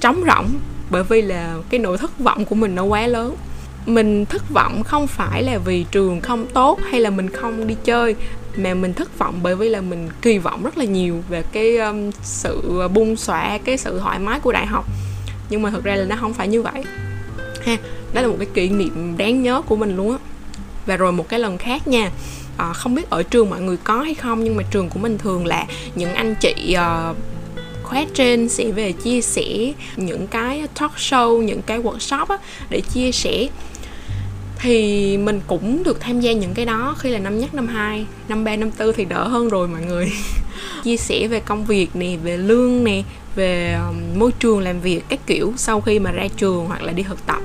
trống 0.00 0.22
rỗng 0.26 0.48
bởi 0.90 1.02
vì 1.02 1.22
là 1.22 1.56
cái 1.70 1.80
nỗi 1.80 1.98
thất 1.98 2.18
vọng 2.18 2.44
của 2.44 2.54
mình 2.54 2.74
nó 2.74 2.84
quá 2.84 3.06
lớn 3.06 3.36
mình 3.86 4.26
thất 4.26 4.50
vọng 4.50 4.82
không 4.84 5.06
phải 5.06 5.42
là 5.42 5.58
vì 5.58 5.84
trường 5.90 6.20
không 6.20 6.46
tốt 6.46 6.80
hay 6.90 7.00
là 7.00 7.10
mình 7.10 7.30
không 7.30 7.66
đi 7.66 7.76
chơi 7.84 8.16
mà 8.56 8.74
mình 8.74 8.94
thất 8.94 9.18
vọng 9.18 9.38
bởi 9.42 9.56
vì 9.56 9.68
là 9.68 9.80
mình 9.80 10.08
kỳ 10.22 10.38
vọng 10.38 10.62
rất 10.62 10.78
là 10.78 10.84
nhiều 10.84 11.22
về 11.28 11.42
cái 11.52 11.76
um, 11.76 12.10
sự 12.22 12.88
bung 12.94 13.16
xõa 13.16 13.58
cái 13.64 13.76
sự 13.76 13.98
thoải 13.98 14.18
mái 14.18 14.40
của 14.40 14.52
đại 14.52 14.66
học. 14.66 14.84
Nhưng 15.50 15.62
mà 15.62 15.70
thực 15.70 15.84
ra 15.84 15.94
là 15.94 16.04
nó 16.04 16.16
không 16.20 16.34
phải 16.34 16.48
như 16.48 16.62
vậy. 16.62 16.84
Ha 17.64 17.76
đó 18.14 18.22
là 18.22 18.28
một 18.28 18.36
cái 18.38 18.48
kỷ 18.54 18.68
niệm 18.68 19.14
đáng 19.16 19.42
nhớ 19.42 19.62
của 19.66 19.76
mình 19.76 19.96
luôn 19.96 20.12
á. 20.12 20.18
Và 20.86 20.96
rồi 20.96 21.12
một 21.12 21.28
cái 21.28 21.40
lần 21.40 21.58
khác 21.58 21.88
nha 21.88 22.10
à, 22.56 22.72
không 22.72 22.94
biết 22.94 23.10
ở 23.10 23.22
trường 23.22 23.50
mọi 23.50 23.60
người 23.60 23.76
có 23.84 24.02
hay 24.02 24.14
không 24.14 24.44
nhưng 24.44 24.56
mà 24.56 24.62
trường 24.70 24.88
của 24.88 24.98
mình 24.98 25.18
thường 25.18 25.46
là 25.46 25.66
những 25.94 26.14
anh 26.14 26.34
chị 26.40 26.76
uh, 26.76 27.16
khóa 27.82 28.04
trên 28.14 28.48
sẽ 28.48 28.70
về 28.70 28.92
chia 28.92 29.20
sẻ 29.20 29.72
những 29.96 30.26
cái 30.26 30.62
talk 30.80 30.92
show 30.96 31.42
những 31.42 31.62
cái 31.62 31.78
workshop 31.78 32.26
á, 32.26 32.36
để 32.70 32.80
chia 32.80 33.12
sẻ 33.12 33.48
thì 34.58 35.16
mình 35.16 35.40
cũng 35.46 35.82
được 35.82 36.00
tham 36.00 36.20
gia 36.20 36.32
những 36.32 36.54
cái 36.54 36.64
đó. 36.64 36.94
Khi 36.98 37.10
là 37.10 37.18
năm 37.18 37.38
nhất 37.38 37.54
năm 37.54 37.66
hai 37.66 38.06
năm 38.28 38.44
ba 38.44 38.56
năm 38.56 38.70
tư 38.70 38.92
thì 38.92 39.04
đỡ 39.04 39.28
hơn 39.28 39.48
rồi 39.48 39.68
mọi 39.68 39.82
người. 39.82 40.12
Chia 40.84 40.96
sẻ 40.96 41.28
về 41.28 41.40
công 41.40 41.64
việc 41.64 41.96
nè 41.96 42.16
về 42.22 42.36
lương 42.36 42.84
nè 42.84 43.02
về 43.34 43.78
um, 43.88 44.18
môi 44.18 44.32
trường 44.32 44.60
làm 44.60 44.80
việc 44.80 45.04
các 45.08 45.20
kiểu 45.26 45.52
sau 45.56 45.80
khi 45.80 45.98
mà 45.98 46.12
ra 46.12 46.26
trường 46.36 46.66
hoặc 46.66 46.82
là 46.82 46.92
đi 46.92 47.02
thực 47.02 47.26
tập. 47.26 47.40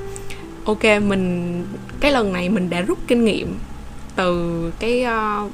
Ok 0.65 0.83
mình 0.83 1.65
cái 1.99 2.11
lần 2.11 2.33
này 2.33 2.49
mình 2.49 2.69
đã 2.69 2.81
rút 2.81 2.97
kinh 3.07 3.25
nghiệm 3.25 3.55
từ 4.15 4.71
cái 4.79 5.05
uh, 5.05 5.51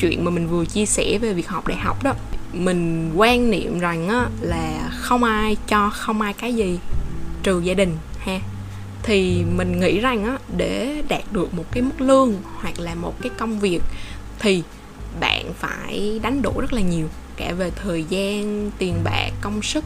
chuyện 0.00 0.24
mà 0.24 0.30
mình 0.30 0.48
vừa 0.48 0.64
chia 0.64 0.86
sẻ 0.86 1.18
về 1.18 1.32
việc 1.32 1.48
học 1.48 1.68
đại 1.68 1.78
học 1.78 2.02
đó. 2.02 2.14
Mình 2.52 3.12
quan 3.16 3.50
niệm 3.50 3.78
rằng 3.78 4.08
á, 4.08 4.26
là 4.40 4.90
không 4.92 5.24
ai 5.24 5.56
cho 5.68 5.90
không 5.90 6.20
ai 6.20 6.32
cái 6.32 6.54
gì 6.54 6.78
trừ 7.42 7.60
gia 7.60 7.74
đình 7.74 7.96
ha 8.18 8.40
thì 9.10 9.44
mình 9.56 9.80
nghĩ 9.80 10.00
rằng 10.00 10.24
á, 10.24 10.38
để 10.56 11.02
đạt 11.08 11.22
được 11.32 11.54
một 11.54 11.64
cái 11.72 11.82
mức 11.82 12.00
lương 12.00 12.34
hoặc 12.44 12.80
là 12.80 12.94
một 12.94 13.14
cái 13.22 13.30
công 13.38 13.58
việc 13.58 13.82
thì 14.38 14.62
bạn 15.20 15.52
phải 15.54 16.20
đánh 16.22 16.42
đổi 16.42 16.54
rất 16.60 16.72
là 16.72 16.80
nhiều 16.80 17.08
cả 17.36 17.52
về 17.52 17.70
thời 17.70 18.04
gian 18.08 18.70
tiền 18.78 18.94
bạc 19.04 19.30
công 19.40 19.62
sức 19.62 19.84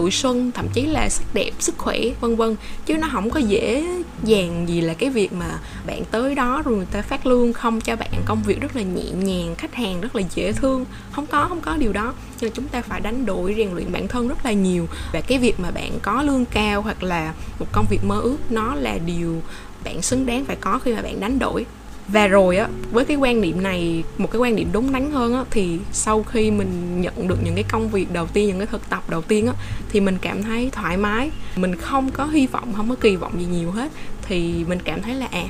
tuổi 0.00 0.10
xuân, 0.10 0.50
thậm 0.54 0.66
chí 0.72 0.86
là 0.86 1.08
sắc 1.08 1.24
đẹp, 1.34 1.50
sức 1.58 1.78
khỏe, 1.78 1.98
vân 2.20 2.36
vân. 2.36 2.56
Chứ 2.86 2.96
nó 2.96 3.08
không 3.12 3.30
có 3.30 3.40
dễ 3.40 3.84
dàng 4.24 4.68
gì 4.68 4.80
là 4.80 4.94
cái 4.94 5.10
việc 5.10 5.32
mà 5.32 5.58
bạn 5.86 6.02
tới 6.10 6.34
đó 6.34 6.62
rồi 6.64 6.76
người 6.76 6.86
ta 6.92 7.02
phát 7.02 7.26
lương 7.26 7.52
không 7.52 7.80
cho 7.80 7.96
bạn, 7.96 8.10
công 8.24 8.42
việc 8.42 8.60
rất 8.60 8.76
là 8.76 8.82
nhẹ 8.82 9.10
nhàng, 9.22 9.54
khách 9.58 9.74
hàng 9.74 10.00
rất 10.00 10.16
là 10.16 10.22
dễ 10.34 10.52
thương. 10.52 10.84
Không 11.12 11.26
có 11.26 11.46
không 11.48 11.60
có 11.60 11.76
điều 11.76 11.92
đó. 11.92 12.14
Nên 12.40 12.52
chúng 12.54 12.68
ta 12.68 12.82
phải 12.82 13.00
đánh 13.00 13.26
đổi 13.26 13.54
rèn 13.56 13.70
luyện 13.74 13.92
bản 13.92 14.08
thân 14.08 14.28
rất 14.28 14.44
là 14.44 14.52
nhiều. 14.52 14.86
Và 15.12 15.20
cái 15.20 15.38
việc 15.38 15.60
mà 15.60 15.70
bạn 15.70 15.92
có 16.02 16.22
lương 16.22 16.44
cao 16.44 16.82
hoặc 16.82 17.02
là 17.02 17.34
một 17.58 17.66
công 17.72 17.86
việc 17.90 18.04
mơ 18.04 18.20
ước, 18.20 18.38
nó 18.50 18.74
là 18.74 18.98
điều 19.06 19.42
bạn 19.84 20.02
xứng 20.02 20.26
đáng 20.26 20.44
phải 20.44 20.56
có 20.56 20.78
khi 20.78 20.94
mà 20.94 21.02
bạn 21.02 21.20
đánh 21.20 21.38
đổi 21.38 21.66
và 22.12 22.26
rồi 22.26 22.56
á, 22.56 22.68
với 22.92 23.04
cái 23.04 23.16
quan 23.16 23.40
niệm 23.40 23.62
này, 23.62 24.04
một 24.18 24.30
cái 24.30 24.40
quan 24.40 24.56
niệm 24.56 24.68
đúng 24.72 24.92
đắn 24.92 25.10
hơn 25.10 25.34
á, 25.34 25.44
thì 25.50 25.78
sau 25.92 26.22
khi 26.22 26.50
mình 26.50 27.00
nhận 27.00 27.28
được 27.28 27.38
những 27.44 27.54
cái 27.54 27.64
công 27.68 27.88
việc 27.88 28.12
đầu 28.12 28.26
tiên, 28.26 28.48
những 28.48 28.58
cái 28.58 28.66
thực 28.66 28.90
tập 28.90 29.02
đầu 29.08 29.22
tiên 29.22 29.46
á, 29.46 29.52
thì 29.90 30.00
mình 30.00 30.18
cảm 30.20 30.42
thấy 30.42 30.70
thoải 30.72 30.96
mái. 30.96 31.30
Mình 31.56 31.76
không 31.76 32.10
có 32.10 32.26
hy 32.26 32.46
vọng, 32.46 32.72
không 32.76 32.88
có 32.88 32.94
kỳ 33.00 33.16
vọng 33.16 33.32
gì 33.38 33.46
nhiều 33.46 33.70
hết. 33.70 33.92
Thì 34.22 34.64
mình 34.68 34.78
cảm 34.84 35.02
thấy 35.02 35.14
là 35.14 35.26
à 35.30 35.44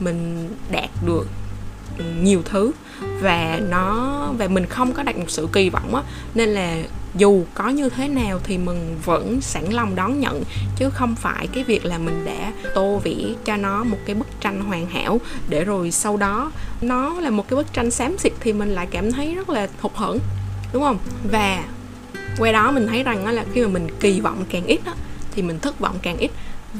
mình 0.00 0.48
đạt 0.70 0.90
được 1.06 1.26
nhiều 2.22 2.42
thứ 2.44 2.72
và 3.20 3.60
nó 3.68 4.22
và 4.38 4.48
mình 4.48 4.66
không 4.66 4.92
có 4.92 5.02
đặt 5.02 5.16
một 5.16 5.30
sự 5.30 5.48
kỳ 5.52 5.70
vọng 5.70 5.94
á. 5.94 6.02
Nên 6.34 6.48
là 6.48 6.82
dù 7.14 7.44
có 7.54 7.68
như 7.68 7.88
thế 7.88 8.08
nào 8.08 8.40
thì 8.44 8.58
mình 8.58 8.96
vẫn 9.04 9.40
sẵn 9.40 9.64
lòng 9.70 9.94
đón 9.94 10.20
nhận 10.20 10.42
chứ 10.76 10.90
không 10.90 11.14
phải 11.14 11.46
cái 11.46 11.64
việc 11.64 11.84
là 11.84 11.98
mình 11.98 12.24
đã 12.24 12.52
tô 12.74 13.00
vẽ 13.04 13.14
cho 13.44 13.56
nó 13.56 13.84
một 13.84 13.98
cái 14.06 14.14
bức 14.14 14.40
tranh 14.40 14.60
hoàn 14.60 14.86
hảo 14.86 15.20
để 15.48 15.64
rồi 15.64 15.90
sau 15.90 16.16
đó 16.16 16.52
nó 16.80 17.20
là 17.20 17.30
một 17.30 17.48
cái 17.48 17.56
bức 17.56 17.72
tranh 17.72 17.90
xám 17.90 18.18
xịt 18.18 18.32
thì 18.40 18.52
mình 18.52 18.68
lại 18.68 18.86
cảm 18.90 19.12
thấy 19.12 19.34
rất 19.34 19.48
là 19.50 19.68
hụt 19.80 19.92
hẫng 19.94 20.18
đúng 20.72 20.82
không? 20.82 20.98
Và 21.30 21.64
qua 22.38 22.52
đó 22.52 22.70
mình 22.70 22.86
thấy 22.86 23.02
rằng 23.02 23.26
là 23.26 23.44
khi 23.52 23.62
mà 23.62 23.68
mình 23.68 23.86
kỳ 24.00 24.20
vọng 24.20 24.44
càng 24.50 24.66
ít 24.66 24.80
á, 24.84 24.92
thì 25.34 25.42
mình 25.42 25.58
thất 25.58 25.80
vọng 25.80 25.96
càng 26.02 26.16
ít 26.16 26.30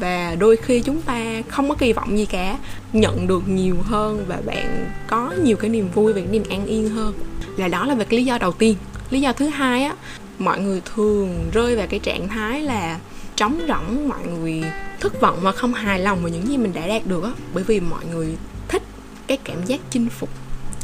và 0.00 0.36
đôi 0.38 0.56
khi 0.56 0.80
chúng 0.80 1.02
ta 1.02 1.42
không 1.48 1.68
có 1.68 1.74
kỳ 1.74 1.92
vọng 1.92 2.18
gì 2.18 2.26
cả, 2.26 2.58
nhận 2.92 3.26
được 3.26 3.48
nhiều 3.48 3.76
hơn 3.82 4.24
và 4.28 4.38
bạn 4.46 4.90
có 5.06 5.34
nhiều 5.42 5.56
cái 5.56 5.70
niềm 5.70 5.88
vui 5.94 6.12
và 6.12 6.20
cái 6.20 6.28
niềm 6.30 6.44
an 6.50 6.66
yên 6.66 6.88
hơn. 6.88 7.14
Là 7.56 7.68
đó 7.68 7.86
là 7.86 7.94
về 7.94 8.04
cái 8.04 8.18
lý 8.18 8.24
do 8.24 8.38
đầu 8.38 8.52
tiên. 8.52 8.76
Lý 9.10 9.20
do 9.20 9.32
thứ 9.32 9.46
hai 9.46 9.84
á, 9.84 9.94
mọi 10.38 10.60
người 10.60 10.82
thường 10.94 11.50
rơi 11.52 11.76
vào 11.76 11.86
cái 11.86 12.00
trạng 12.00 12.28
thái 12.28 12.62
là 12.62 12.98
trống 13.36 13.60
rỗng, 13.68 14.08
mọi 14.08 14.26
người 14.26 14.64
thất 15.00 15.20
vọng 15.20 15.38
và 15.40 15.52
không 15.52 15.74
hài 15.74 15.98
lòng 15.98 16.22
với 16.22 16.30
những 16.30 16.48
gì 16.48 16.56
mình 16.56 16.72
đã 16.72 16.86
đạt 16.86 17.06
được 17.06 17.24
á. 17.24 17.30
Bởi 17.54 17.64
vì 17.64 17.80
mọi 17.80 18.04
người 18.04 18.36
thích 18.68 18.82
cái 19.26 19.38
cảm 19.44 19.64
giác 19.64 19.80
chinh 19.90 20.08
phục 20.08 20.28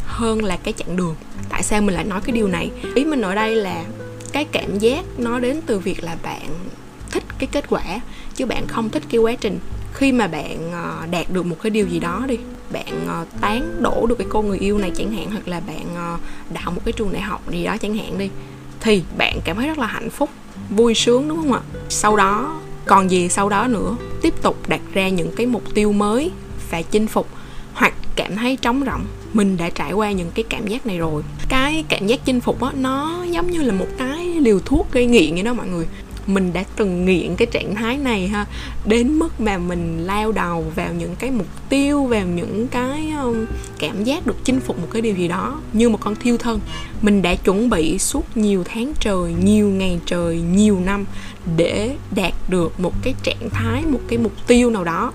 hơn 0.07 0.45
là 0.45 0.57
cái 0.57 0.73
chặng 0.73 0.97
đường. 0.97 1.15
Tại 1.49 1.63
sao 1.63 1.83
mình 1.83 1.95
lại 1.95 2.05
nói 2.05 2.21
cái 2.25 2.33
điều 2.37 2.49
này? 2.49 2.71
Ý 2.95 3.05
mình 3.05 3.21
ở 3.21 3.35
đây 3.35 3.57
là 3.57 3.85
cái 4.33 4.45
cảm 4.45 4.79
giác 4.79 5.05
nó 5.19 5.39
đến 5.39 5.61
từ 5.67 5.79
việc 5.79 6.05
là 6.05 6.17
bạn 6.23 6.49
thích 7.11 7.25
cái 7.39 7.49
kết 7.53 7.65
quả 7.69 8.01
chứ 8.43 8.47
bạn 8.47 8.67
không 8.67 8.91
thích 8.91 9.03
cái 9.09 9.21
quá 9.21 9.35
trình. 9.41 9.59
Khi 9.93 10.13
mà 10.13 10.27
bạn 10.27 10.73
ờ, 10.73 11.07
đạt 11.11 11.31
được 11.31 11.47
một 11.47 11.57
cái 11.63 11.71
điều 11.71 11.87
gì 11.87 11.99
đó 11.99 12.25
đi, 12.29 12.37
bạn 12.73 13.07
ờ, 13.09 13.25
tán 13.41 13.83
đổ 13.83 14.07
được 14.07 14.15
cái 14.19 14.27
cô 14.31 14.43
người 14.43 14.59
yêu 14.59 14.79
này 14.79 14.93
chẳng 14.97 15.13
hạn, 15.13 15.31
hoặc 15.31 15.49
là 15.49 15.61
bạn 15.61 15.85
ờ, 15.97 16.19
đạo 16.55 16.71
một 16.71 16.81
cái 16.85 16.93
trường 16.93 17.13
đại 17.13 17.23
học 17.23 17.51
gì 17.51 17.65
đó 17.65 17.77
chẳng 17.77 17.97
hạn 17.97 18.19
đi, 18.19 18.29
thì 18.81 19.03
bạn 19.19 19.39
cảm 19.45 19.57
thấy 19.57 19.67
rất 19.67 19.79
là 19.79 19.87
hạnh 19.87 20.11
phúc, 20.11 20.31
vui 20.71 20.95
sướng, 20.95 21.29
đúng 21.29 21.39
không 21.39 21.53
ạ? 21.53 21.61
Sau 21.89 22.17
đó, 22.17 22.61
còn 22.87 23.11
gì 23.11 23.29
sau 23.29 23.49
đó 23.49 23.67
nữa? 23.69 23.97
Tiếp 24.23 24.35
tục 24.43 24.69
đặt 24.69 24.81
ra 24.93 25.09
những 25.09 25.31
cái 25.37 25.47
mục 25.47 25.75
tiêu 25.75 25.93
mới 25.93 26.31
và 26.71 26.83
chinh 26.83 27.07
phục, 27.07 27.29
hoặc 27.75 27.95
cảm 28.17 28.37
thấy 28.37 28.57
trống 28.57 28.85
rỗng. 28.87 29.05
Mình 29.33 29.57
đã 29.57 29.71
trải 29.71 29.93
qua 29.93 30.13
những 30.13 30.31
cái 30.35 30.45
cảm 30.49 30.67
giác 30.67 30.87
này 30.87 30.99
rồi. 30.99 31.23
Cái 31.49 31.85
cảm 31.89 32.07
giác 32.07 32.21
chinh 32.25 32.41
phục 32.41 32.63
á, 32.63 32.71
nó 32.75 33.25
giống 33.31 33.51
như 33.51 33.63
là 33.63 33.73
một 33.73 33.89
cái 33.99 34.27
liều 34.27 34.61
thuốc 34.61 34.93
gây 34.93 35.07
nghiện 35.07 35.35
vậy 35.35 35.43
đó 35.43 35.55
mọi 35.55 35.69
người 35.69 35.87
mình 36.27 36.53
đã 36.53 36.65
từng 36.77 37.05
nghiện 37.05 37.37
cái 37.37 37.47
trạng 37.47 37.75
thái 37.75 37.99
này 37.99 38.29
ha 38.29 38.47
đến 38.85 39.19
mức 39.19 39.41
mà 39.41 39.59
mình 39.59 40.07
lao 40.07 40.33
đầu 40.33 40.65
vào 40.75 40.93
những 40.93 41.17
cái 41.17 41.31
mục 41.31 41.47
tiêu 41.69 42.05
vào 42.05 42.27
những 42.27 42.69
cái 42.69 43.13
um, 43.23 43.47
cảm 43.79 44.05
giác 44.05 44.27
được 44.27 44.37
chinh 44.45 44.61
phục 44.61 44.79
một 44.79 44.89
cái 44.93 45.03
điều 45.03 45.15
gì 45.15 45.29
đó 45.29 45.61
như 45.73 45.89
một 45.89 45.99
con 46.01 46.17
thiêu 46.17 46.37
thân. 46.37 46.61
Mình 47.03 47.23
đã 47.23 47.35
chuẩn 47.35 47.71
bị 47.71 47.99
suốt 47.99 48.37
nhiều 48.37 48.65
tháng 48.65 48.93
trời 49.01 49.35
nhiều 49.45 49.69
ngày 49.69 50.01
trời 50.07 50.41
nhiều 50.41 50.81
năm 50.81 51.05
để 51.57 51.97
đạt 52.15 52.33
được 52.49 52.81
một 52.81 52.93
cái 53.03 53.15
trạng 53.23 53.51
thái 53.51 53.85
một 53.87 54.01
cái 54.09 54.19
mục 54.19 54.33
tiêu 54.47 54.71
nào 54.71 54.85
đó. 54.85 55.13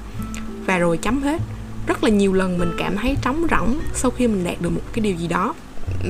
Và 0.66 0.78
rồi 0.78 0.98
chấm 0.98 1.22
hết. 1.22 1.42
Rất 1.88 2.04
là 2.04 2.10
nhiều 2.10 2.34
lần 2.34 2.58
mình 2.58 2.72
cảm 2.78 2.98
thấy 2.98 3.18
trống 3.22 3.48
rỗng 3.52 3.80
sau 3.94 4.12
khi 4.12 4.28
mình 4.28 4.44
đạt 4.44 4.62
được 4.62 4.70
một 4.70 4.82
cái 4.94 5.02
điều 5.02 5.16
gì 5.16 5.28
đó. 5.28 5.54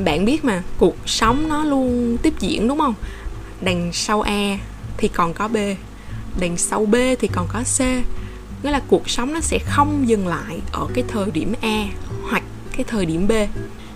Bạn 0.06 0.25
biết 0.25 0.46
mà 0.46 0.63
cuộc 0.77 0.96
sống 1.06 1.50
nó 1.50 1.63
luôn 1.63 2.18
tiếp 2.22 2.34
diễn 2.39 2.68
đúng 2.68 2.80
không? 2.80 2.94
Đằng 3.62 3.89
sau 3.94 4.22
a 4.22 4.58
thì 4.98 5.08
còn 5.08 5.34
có 5.34 5.48
b. 5.48 5.58
Đằng 6.39 6.58
sau 6.58 6.86
b 6.86 6.96
thì 7.20 7.27
còn 7.27 7.48
có 7.54 7.63
c. 7.77 7.80
Nghĩa 8.63 8.72
là 8.72 8.82
cuộc 8.88 9.10
sống 9.10 9.34
nó 9.34 9.39
sẽ 9.39 9.60
không 9.66 10.08
dừng 10.08 10.27
lại 10.27 10.62
ở 10.72 10.88
cái 10.94 11.04
thời 11.08 11.32
điểm 11.32 11.54
a 11.62 11.86
hoặc 12.30 12.44
cái 12.72 12.84
thời 12.84 13.06
điểm 13.06 13.27
b. 13.27 13.32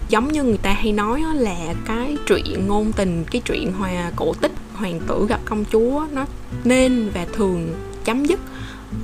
Giống 0.10 0.32
như 0.32 0.44
người 0.44 0.58
ta 0.58 0.74
hay 0.74 0.92
nói 0.92 1.24
là 1.34 1.74
cái 1.86 2.18
chuyện 2.28 2.68
ngôn 2.68 2.92
tình, 2.92 3.24
cái 3.32 3.42
chuyện 3.46 3.72
hòa 3.72 4.12
cổ 4.16 4.34
tích, 4.34 4.52
hoàng 4.74 5.00
tử 5.08 5.26
gặp 5.30 5.40
công 5.46 5.66
chúa, 5.72 6.06
nó 6.12 6.26
nên 6.64 7.10
và 7.14 7.26
thường 7.34 7.76
chấm 8.06 8.26
dứt 8.26 8.40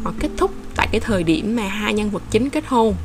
hoặc 0.03 0.15
kết 0.19 0.29
thúc 0.37 0.51
tại 0.75 0.87
cái 0.91 1.01
thời 1.01 1.23
điểm 1.23 1.55
mà 1.55 1.67
hai 1.67 1.93
nhân 1.93 2.09
vật 2.09 2.23
chính 2.31 2.49
kết 2.49 2.63
hôn. 2.67 2.95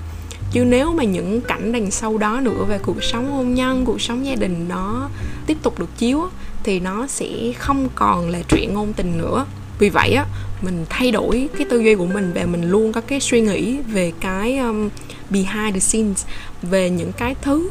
Chứ 0.53 0.65
nếu 0.65 0.93
mà 0.93 1.05
những 1.05 1.41
cảnh 1.41 1.73
đằng 1.73 1.91
sau 1.91 2.19
đó 2.19 2.41
nữa 2.41 2.65
về 2.69 2.79
cuộc 2.83 3.03
sống 3.03 3.31
hôn 3.31 3.55
nhân, 3.55 3.85
cuộc 3.85 4.01
sống 4.01 4.27
gia 4.27 4.35
đình 4.35 4.69
nó 4.69 5.09
tiếp 5.47 5.57
tục 5.63 5.79
được 5.79 5.99
chiếu 5.99 6.29
thì 6.65 6.81
nó 6.81 7.07
sẽ 7.07 7.53
không 7.59 7.89
còn 7.95 8.31
là 8.31 8.39
chuyện 8.49 8.75
ngôn 8.75 8.93
tình 8.93 9.19
nữa. 9.19 9.47
Vì 9.79 9.89
vậy 9.89 10.13
á 10.13 10.25
mình 10.63 10.85
thay 10.89 11.11
đổi 11.11 11.49
cái 11.59 11.67
tư 11.71 11.81
duy 11.81 11.95
của 11.95 12.07
mình 12.07 12.33
và 12.35 12.47
mình 12.47 12.71
luôn 12.71 12.93
có 12.93 13.01
cái 13.01 13.21
suy 13.21 13.41
nghĩ 13.41 13.79
về 13.79 14.13
cái 14.21 14.59
um, 14.59 14.89
behind 15.31 15.75
the 15.75 15.81
scenes 15.81 16.25
về 16.63 16.91
những 16.91 17.13
cái 17.13 17.35
thứ 17.43 17.71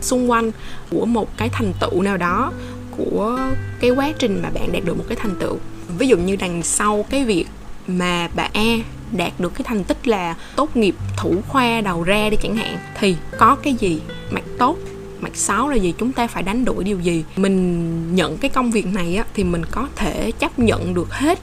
xung 0.00 0.30
quanh 0.30 0.50
của 0.90 1.06
một 1.06 1.36
cái 1.36 1.48
thành 1.48 1.72
tựu 1.80 2.02
nào 2.02 2.16
đó 2.16 2.52
của 2.96 3.38
cái 3.80 3.90
quá 3.90 4.12
trình 4.18 4.42
mà 4.42 4.50
bạn 4.50 4.72
đạt 4.72 4.84
được 4.84 4.98
một 4.98 5.04
cái 5.08 5.16
thành 5.20 5.34
tựu. 5.40 5.56
Ví 5.98 6.08
dụ 6.08 6.16
như 6.16 6.36
đằng 6.36 6.62
sau 6.62 7.04
cái 7.10 7.24
việc 7.24 7.46
mà 7.86 8.28
bà 8.34 8.48
e 8.52 8.78
đạt 9.12 9.32
được 9.38 9.54
cái 9.54 9.62
thành 9.64 9.84
tích 9.84 10.08
là 10.08 10.34
tốt 10.56 10.76
nghiệp 10.76 10.94
thủ 11.16 11.34
khoa 11.48 11.80
đầu 11.80 12.02
ra 12.02 12.30
đi 12.30 12.36
chẳng 12.42 12.56
hạn 12.56 12.78
thì 12.98 13.16
có 13.38 13.56
cái 13.62 13.74
gì 13.74 14.00
mặt 14.30 14.44
tốt 14.58 14.76
mặt 15.20 15.36
xấu 15.36 15.68
là 15.68 15.76
gì 15.76 15.94
chúng 15.98 16.12
ta 16.12 16.26
phải 16.26 16.42
đánh 16.42 16.64
đổi 16.64 16.84
điều 16.84 17.00
gì. 17.00 17.24
Mình 17.36 18.14
nhận 18.14 18.36
cái 18.36 18.50
công 18.50 18.70
việc 18.70 18.86
này 18.86 19.16
á 19.16 19.24
thì 19.34 19.44
mình 19.44 19.62
có 19.70 19.88
thể 19.96 20.30
chấp 20.38 20.58
nhận 20.58 20.94
được 20.94 21.12
hết 21.12 21.38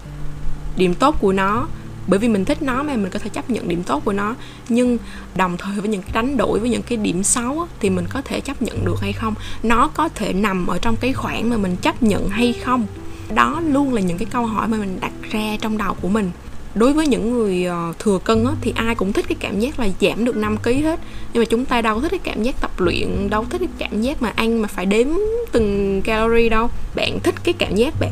điểm 0.77 0.94
tốt 0.94 1.15
của 1.20 1.32
nó. 1.32 1.67
Bởi 2.08 2.20
vì 2.20 2.27
mình 2.27 2.46
thích 2.46 2.62
nó 2.62 2.84
mà 2.84 2.96
mình 2.96 3.10
có 3.10 3.20
thể 3.20 3.29
chấp 3.29 3.50
nhận 3.50 3.67
điểm 3.67 3.84
tốt 3.84 4.01
của 4.05 4.13
nó. 4.13 4.36
Nhưng 4.70 4.98
đồng 5.36 5.58
thời 5.58 5.82
với 5.82 5.89
những 5.89 6.01
cái 6.01 6.12
đánh 6.13 6.38
đổi 6.38 6.60
với 6.60 6.70
những 6.70 6.84
cái 6.84 6.98
điểm 6.98 7.24
xấu 7.24 7.60
á, 7.60 7.65
thì 7.79 7.89
mình 7.89 8.05
có 8.10 8.22
thể 8.22 8.39
chấp 8.39 8.62
nhận 8.62 8.86
được 8.86 9.01
hay 9.01 9.13
không? 9.13 9.34
Nó 9.63 9.88
có 9.88 10.10
thể 10.10 10.34
nằm 10.34 10.67
ở 10.67 10.77
trong 10.82 10.96
cái 10.96 11.13
khoảng 11.13 11.50
mà 11.50 11.58
mình 11.58 11.75
chấp 11.75 12.03
nhận 12.03 12.29
hay 12.29 12.53
không? 12.53 12.86
Đó 13.34 13.62
luôn 13.65 13.94
là 13.94 14.01
những 14.01 14.17
cái 14.17 14.27
câu 14.32 14.46
hỏi 14.46 14.67
mà 14.67 14.77
mình 14.77 14.98
đặt 15.01 15.12
ra 15.32 15.58
trong 15.62 15.77
đầu 15.77 15.96
của 16.01 16.10
mình 16.10 16.32
đối 16.75 16.94
với 16.94 17.08
những 17.08 17.32
người 17.32 17.65
ờ, 17.65 17.94
thừa 18.00 18.20
cân 18.24 18.46
á, 18.46 18.51
thì 18.62 18.74
ai 18.75 18.96
cũng 18.96 19.13
thích 19.13 19.25
cái 19.27 19.36
cảm 19.39 19.60
giác 19.60 19.79
là 19.79 19.88
giảm 20.01 20.25
được 20.25 20.38
5 20.38 20.58
kg 20.58 20.70
hết. 20.70 21.00
Nhưng 21.34 21.41
mà 21.41 21.46
chúng 21.46 21.65
ta 21.65 21.82
đâu 21.82 22.01
thích 22.01 22.12
cái 22.12 22.20
cảm 22.24 22.44
giác 22.44 22.62
tập 22.62 22.72
luyện 22.77 23.29
đâu 23.29 23.46
thích 23.50 23.62
cái 23.62 23.89
cảm 23.89 24.01
giác 24.01 24.22
mà 24.22 24.34
ăn 24.36 24.62
mà 24.62 24.67
phải 24.67 24.86
đếm 24.86 25.08
từng 25.51 26.01
calorie 26.01 26.50
đâu. 26.50 26.70
Bạn 26.96 27.20
thích 27.24 27.36
cái 27.44 27.53
cảm 27.58 27.75
giác 27.75 27.94
bạn 28.00 28.12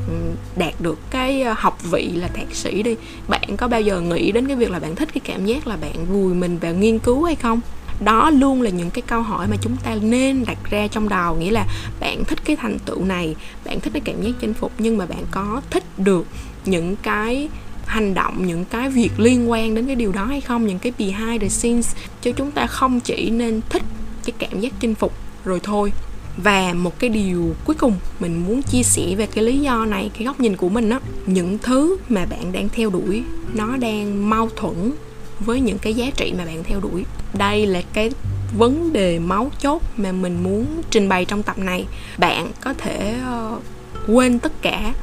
đạt 0.55 0.74
được 0.79 1.00
cái 1.10 1.41
ờ, 1.41 1.53
học 1.58 1.91
vị 1.91 2.10
là 2.15 2.27
thạc 2.27 2.55
sĩ 2.55 2.84
đi. 2.84 2.96
Bạn 3.27 3.58
có 3.58 3.67
bao 3.67 3.82
giờ 3.82 4.01
nghĩ 4.01 4.32
đến 4.32 4.48
cái 4.48 4.55
việc 4.55 4.72
là 4.72 4.79
bạn 4.79 4.96
thích 4.96 5.10
cái 5.13 5.22
cảm 5.25 5.46
giác 5.46 5.67
là 5.67 5.75
bạn 5.75 6.05
vùi 6.05 6.34
mình 6.34 6.58
vào 6.58 6.74
nghiên 6.74 7.00
cứu 7.00 7.24
hay 7.24 7.36
không? 7.36 7.62
Đó 8.00 8.29
luôn 8.29 8.62
là 8.62 8.70
những 8.70 8.89
cái 8.89 9.01
câu 9.08 9.22
hỏi 9.22 9.48
mà 9.48 9.55
chúng 9.62 9.77
ta 9.84 9.96
nên 10.01 10.46
đặt 10.46 10.58
ra 10.70 10.88
trong 10.88 11.10
đầu. 11.10 11.36
Nghĩa 11.36 11.51
là 11.51 11.65
bạn 12.00 12.25
thích 12.25 12.39
cái 12.46 12.55
thành 12.55 12.79
tựu 12.79 13.05
này 13.05 13.36
bạn 13.65 13.79
thích 13.79 13.93
cái 13.93 14.01
cảm 14.05 14.22
giác 14.22 14.32
chinh 14.41 14.53
phục 14.53 14.72
nhưng 14.77 14.98
mà 14.98 15.05
bạn 15.05 15.24
có 15.32 15.62
thích 15.70 15.84
được 15.98 16.25
những 16.65 16.96
cái 16.96 17.50
hành 17.85 18.13
động 18.13 18.47
những 18.47 18.65
cái 18.65 18.89
việc 18.89 19.11
liên 19.17 19.51
quan 19.51 19.75
đến 19.75 19.87
cái 19.87 19.95
điều 19.95 20.11
đó 20.11 20.25
hay 20.25 20.41
không 20.41 20.67
những 20.67 20.79
cái 20.79 20.93
behind 20.99 21.41
the 21.41 21.49
scenes 21.49 21.95
chứ 22.21 22.31
chúng 22.31 22.51
ta 22.51 22.67
không 22.67 22.99
chỉ 22.99 23.29
nên 23.29 23.61
thích 23.69 23.83
cái 24.25 24.33
cảm 24.39 24.59
giác 24.59 24.73
chinh 24.79 24.95
phục 24.95 25.13
rồi 25.45 25.59
thôi. 25.63 25.91
Và 26.37 26.73
một 26.73 26.99
cái 26.99 27.09
điều 27.09 27.55
cuối 27.65 27.75
cùng 27.75 27.93
mình 28.19 28.43
muốn 28.47 28.61
chia 28.61 28.83
sẻ 28.83 29.15
về 29.17 29.25
cái 29.25 29.43
lý 29.43 29.59
do 29.59 29.85
này 29.85 30.11
cái 30.13 30.25
góc 30.25 30.39
nhìn 30.39 30.55
của 30.55 30.69
mình 30.69 30.89
á 30.89 30.99
những 31.25 31.57
thứ 31.57 31.97
mà 32.09 32.25
bạn 32.25 32.51
đang 32.51 32.69
theo 32.69 32.89
đuổi 32.89 33.23
nó 33.53 33.77
đang 33.77 34.29
mâu 34.29 34.49
thuẫn 34.55 34.91
với 35.39 35.59
những 35.59 35.77
cái 35.77 35.93
giá 35.93 36.05
trị 36.15 36.33
mà 36.37 36.45
bạn 36.45 36.63
theo 36.63 36.79
đuổi. 36.79 37.05
Đây 37.33 37.65
là 37.65 37.81
cái 37.93 38.11
vấn 38.57 38.93
đề 38.93 39.19
máu 39.19 39.51
chốt 39.59 39.81
mà 39.97 40.11
mình 40.11 40.43
muốn 40.43 40.65
trình 40.89 41.09
bày 41.09 41.25
trong 41.25 41.43
tập 41.43 41.57
này. 41.57 41.85
Bạn 42.17 42.51
có 42.61 42.73
thể 42.73 43.15
uh, 43.53 43.63
quên 44.07 44.39
tất 44.39 44.61
cả 44.61 44.93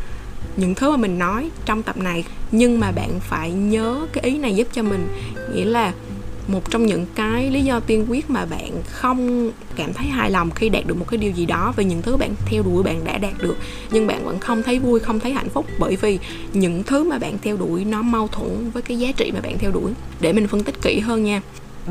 những 0.57 0.75
thứ 0.75 0.91
mà 0.91 0.97
mình 0.97 1.19
nói 1.19 1.51
trong 1.65 1.83
tập 1.83 1.97
này. 1.97 2.25
Nhưng 2.53 2.81
mà 2.81 2.91
bạn 2.91 3.21
phải 3.21 3.53
nhớ 3.53 4.07
cái 4.13 4.25
ý 4.25 4.39
này 4.39 4.55
giúp 4.55 4.69
cho 4.73 4.83
mình. 4.83 5.09
Nghĩa 5.55 5.65
là 5.65 5.93
một 6.49 6.71
trong 6.71 6.87
những 6.87 7.07
cái 7.15 7.51
lý 7.51 7.61
do 7.61 7.81
tiên 7.81 8.07
quyết 8.09 8.31
mà 8.31 8.45
bạn 8.45 8.83
không 8.87 9.51
cảm 9.77 9.93
thấy 9.93 10.07
hài 10.07 10.31
lòng 10.31 10.51
khi 10.51 10.69
đạt 10.69 10.87
được 10.87 10.95
một 10.95 11.07
cái 11.09 11.19
điều 11.19 11.31
gì 11.33 11.47
đó 11.47 11.73
về 11.77 11.85
những 11.85 12.03
thứ 12.03 12.17
bạn, 12.17 12.35
theo 12.47 12.63
đuổi 12.63 12.83
bạn 12.83 13.05
đã 13.05 13.19
đạt 13.19 13.33
được. 13.39 13.57
Nhưng 13.91 14.07
bạn 14.07 14.25
vẫn 14.25 14.39
không 14.39 14.63
thấy 14.63 14.79
vui, 14.79 15.01
không 15.01 15.21
thấy 15.21 15.33
hạnh 15.33 15.49
phúc 15.49 15.67
bởi 15.79 15.97
vì 15.97 16.19
những 16.53 16.83
thứ 16.83 17.05
mà 17.05 17.19
bạn 17.19 17.39
theo 17.43 17.57
đuổi 17.57 17.85
nó 17.85 18.03
mâu 18.03 18.29
thuẫn 18.29 18.71
với 18.71 18.83
cái 18.83 18.99
giá 18.99 19.13
trị 19.13 19.31
mà 19.35 19.41
bạn 19.41 19.59
theo 19.59 19.71
đuổi. 19.71 19.93
Để 20.21 20.33
mình 20.33 20.49
phân 20.49 20.63
tích 20.63 20.83
kỹ 20.83 20.99
hơn 20.99 21.25
nha. 21.25 21.43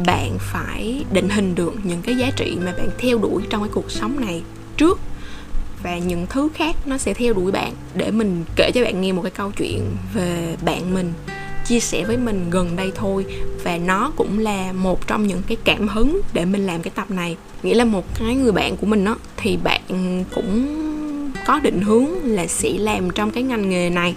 Bạn 0.05 0.37
phải 0.39 1.05
định 1.11 1.29
hình 1.29 1.55
được 1.55 1.73
những 1.83 2.01
cái 2.01 2.15
giá 2.15 2.31
trị 2.35 2.57
mà 2.65 2.73
bạn 2.77 2.89
theo 2.97 3.17
đuổi 3.17 3.43
trong 3.49 3.61
cái 3.61 3.71
cuộc 3.73 3.91
sống 3.91 4.19
này 4.19 4.41
trước 4.77 4.99
và 5.83 5.97
những 5.97 6.25
thứ 6.29 6.49
khác 6.53 6.75
nó 6.85 6.97
sẽ 6.97 7.13
theo 7.13 7.33
đuổi 7.33 7.51
bạn 7.51 7.73
để 7.95 8.11
mình 8.11 8.43
kể 8.55 8.71
cho 8.73 8.83
bạn 8.83 9.01
nghe 9.01 9.11
một 9.11 9.21
cái 9.21 9.31
câu 9.31 9.51
chuyện 9.57 9.81
về 10.13 10.55
bạn 10.65 10.93
mình, 10.93 11.13
chia 11.65 11.79
sẻ 11.79 12.05
với 12.05 12.17
mình 12.17 12.49
gần 12.49 12.75
đây 12.75 12.91
thôi. 12.95 13.25
Và 13.63 13.77
nó 13.77 14.11
cũng 14.15 14.39
là 14.39 14.73
một 14.73 15.07
trong 15.07 15.27
những 15.27 15.41
cái 15.47 15.57
cảm 15.63 15.87
hứng 15.87 16.21
để 16.33 16.45
mình 16.45 16.65
làm 16.65 16.81
cái 16.81 16.91
tập 16.95 17.11
này. 17.11 17.37
Nghĩa 17.63 17.75
là 17.75 17.85
một 17.85 18.05
cái 18.19 18.35
người 18.35 18.51
bạn 18.51 18.77
của 18.77 18.85
mình 18.85 19.05
đó 19.05 19.17
thì 19.37 19.57
bạn 19.57 19.81
cũng 20.35 20.85
có 21.45 21.59
định 21.59 21.81
hướng 21.81 22.09
là 22.23 22.47
sẽ 22.47 22.69
làm 22.69 23.09
trong 23.09 23.31
cái 23.31 23.43
ngành 23.43 23.69
nghề 23.69 23.89
này. 23.89 24.15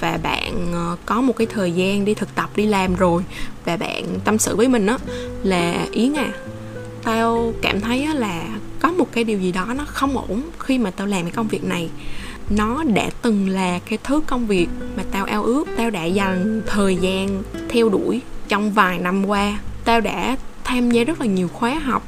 Và 0.00 0.18
bạn 0.22 0.72
ờ, 0.72 0.96
có 1.06 1.20
một 1.20 1.36
cái 1.36 1.46
thời 1.46 1.72
gian 1.72 2.04
đi 2.04 2.14
thực 2.14 2.34
tập, 2.34 2.50
đi 2.56 2.66
làm 2.66 2.94
rồi. 2.94 3.22
Và 3.64 3.76
bạn 3.76 4.04
tâm 4.24 4.38
sự 4.38 4.56
với 4.56 4.68
mình 4.68 4.86
đó 4.86 4.98
là, 5.42 5.86
yến 5.92 6.14
à 6.14 6.32
tao 7.02 7.52
cảm 7.62 7.80
thấy 7.80 8.06
là 8.14 8.44
có 8.80 8.92
một 8.92 9.12
cái 9.12 9.24
điều 9.24 9.38
gì 9.38 9.52
đó 9.52 9.66
nó 9.76 9.84
không 9.86 10.16
ổn 10.16 10.42
khi 10.58 10.78
mà 10.78 10.90
tao 10.90 11.06
làm 11.06 11.22
cái 11.22 11.32
công 11.32 11.48
việc 11.48 11.64
này. 11.64 11.90
Nó 12.50 12.84
đã 12.84 13.10
từng 13.22 13.48
là 13.48 13.78
cái 13.78 13.98
thứ 14.04 14.20
công 14.26 14.46
việc 14.46 14.68
mà 14.96 15.02
tao 15.10 15.24
ao 15.24 15.44
ước, 15.44 15.68
tao 15.76 15.90
đã 15.90 16.04
dành 16.04 16.62
thời 16.66 16.96
gian 16.96 17.42
theo 17.68 17.88
đuổi 17.88 18.20
trong 18.48 18.72
vài 18.72 18.98
năm 18.98 19.26
qua. 19.26 19.58
Tao 19.84 20.00
đã 20.00 20.36
tham 20.64 20.90
gia 20.90 21.04
rất 21.04 21.20
là 21.20 21.26
nhiều 21.26 21.48
khóa 21.48 21.74
học, 21.74 22.02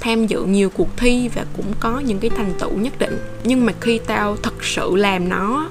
tham 0.00 0.26
dự 0.26 0.44
nhiều 0.44 0.70
cuộc 0.70 0.96
thi 0.96 1.28
và 1.34 1.46
cũng 1.56 1.72
có 1.80 2.00
những 2.00 2.18
cái 2.18 2.30
thành 2.30 2.52
tựu 2.58 2.70
nhất 2.70 2.98
định. 2.98 3.18
Nhưng 3.44 3.66
mà 3.66 3.72
khi 3.80 4.00
tao 4.06 4.36
thật 4.42 4.64
sự 4.64 4.96
làm 4.96 5.28
nó, 5.28 5.68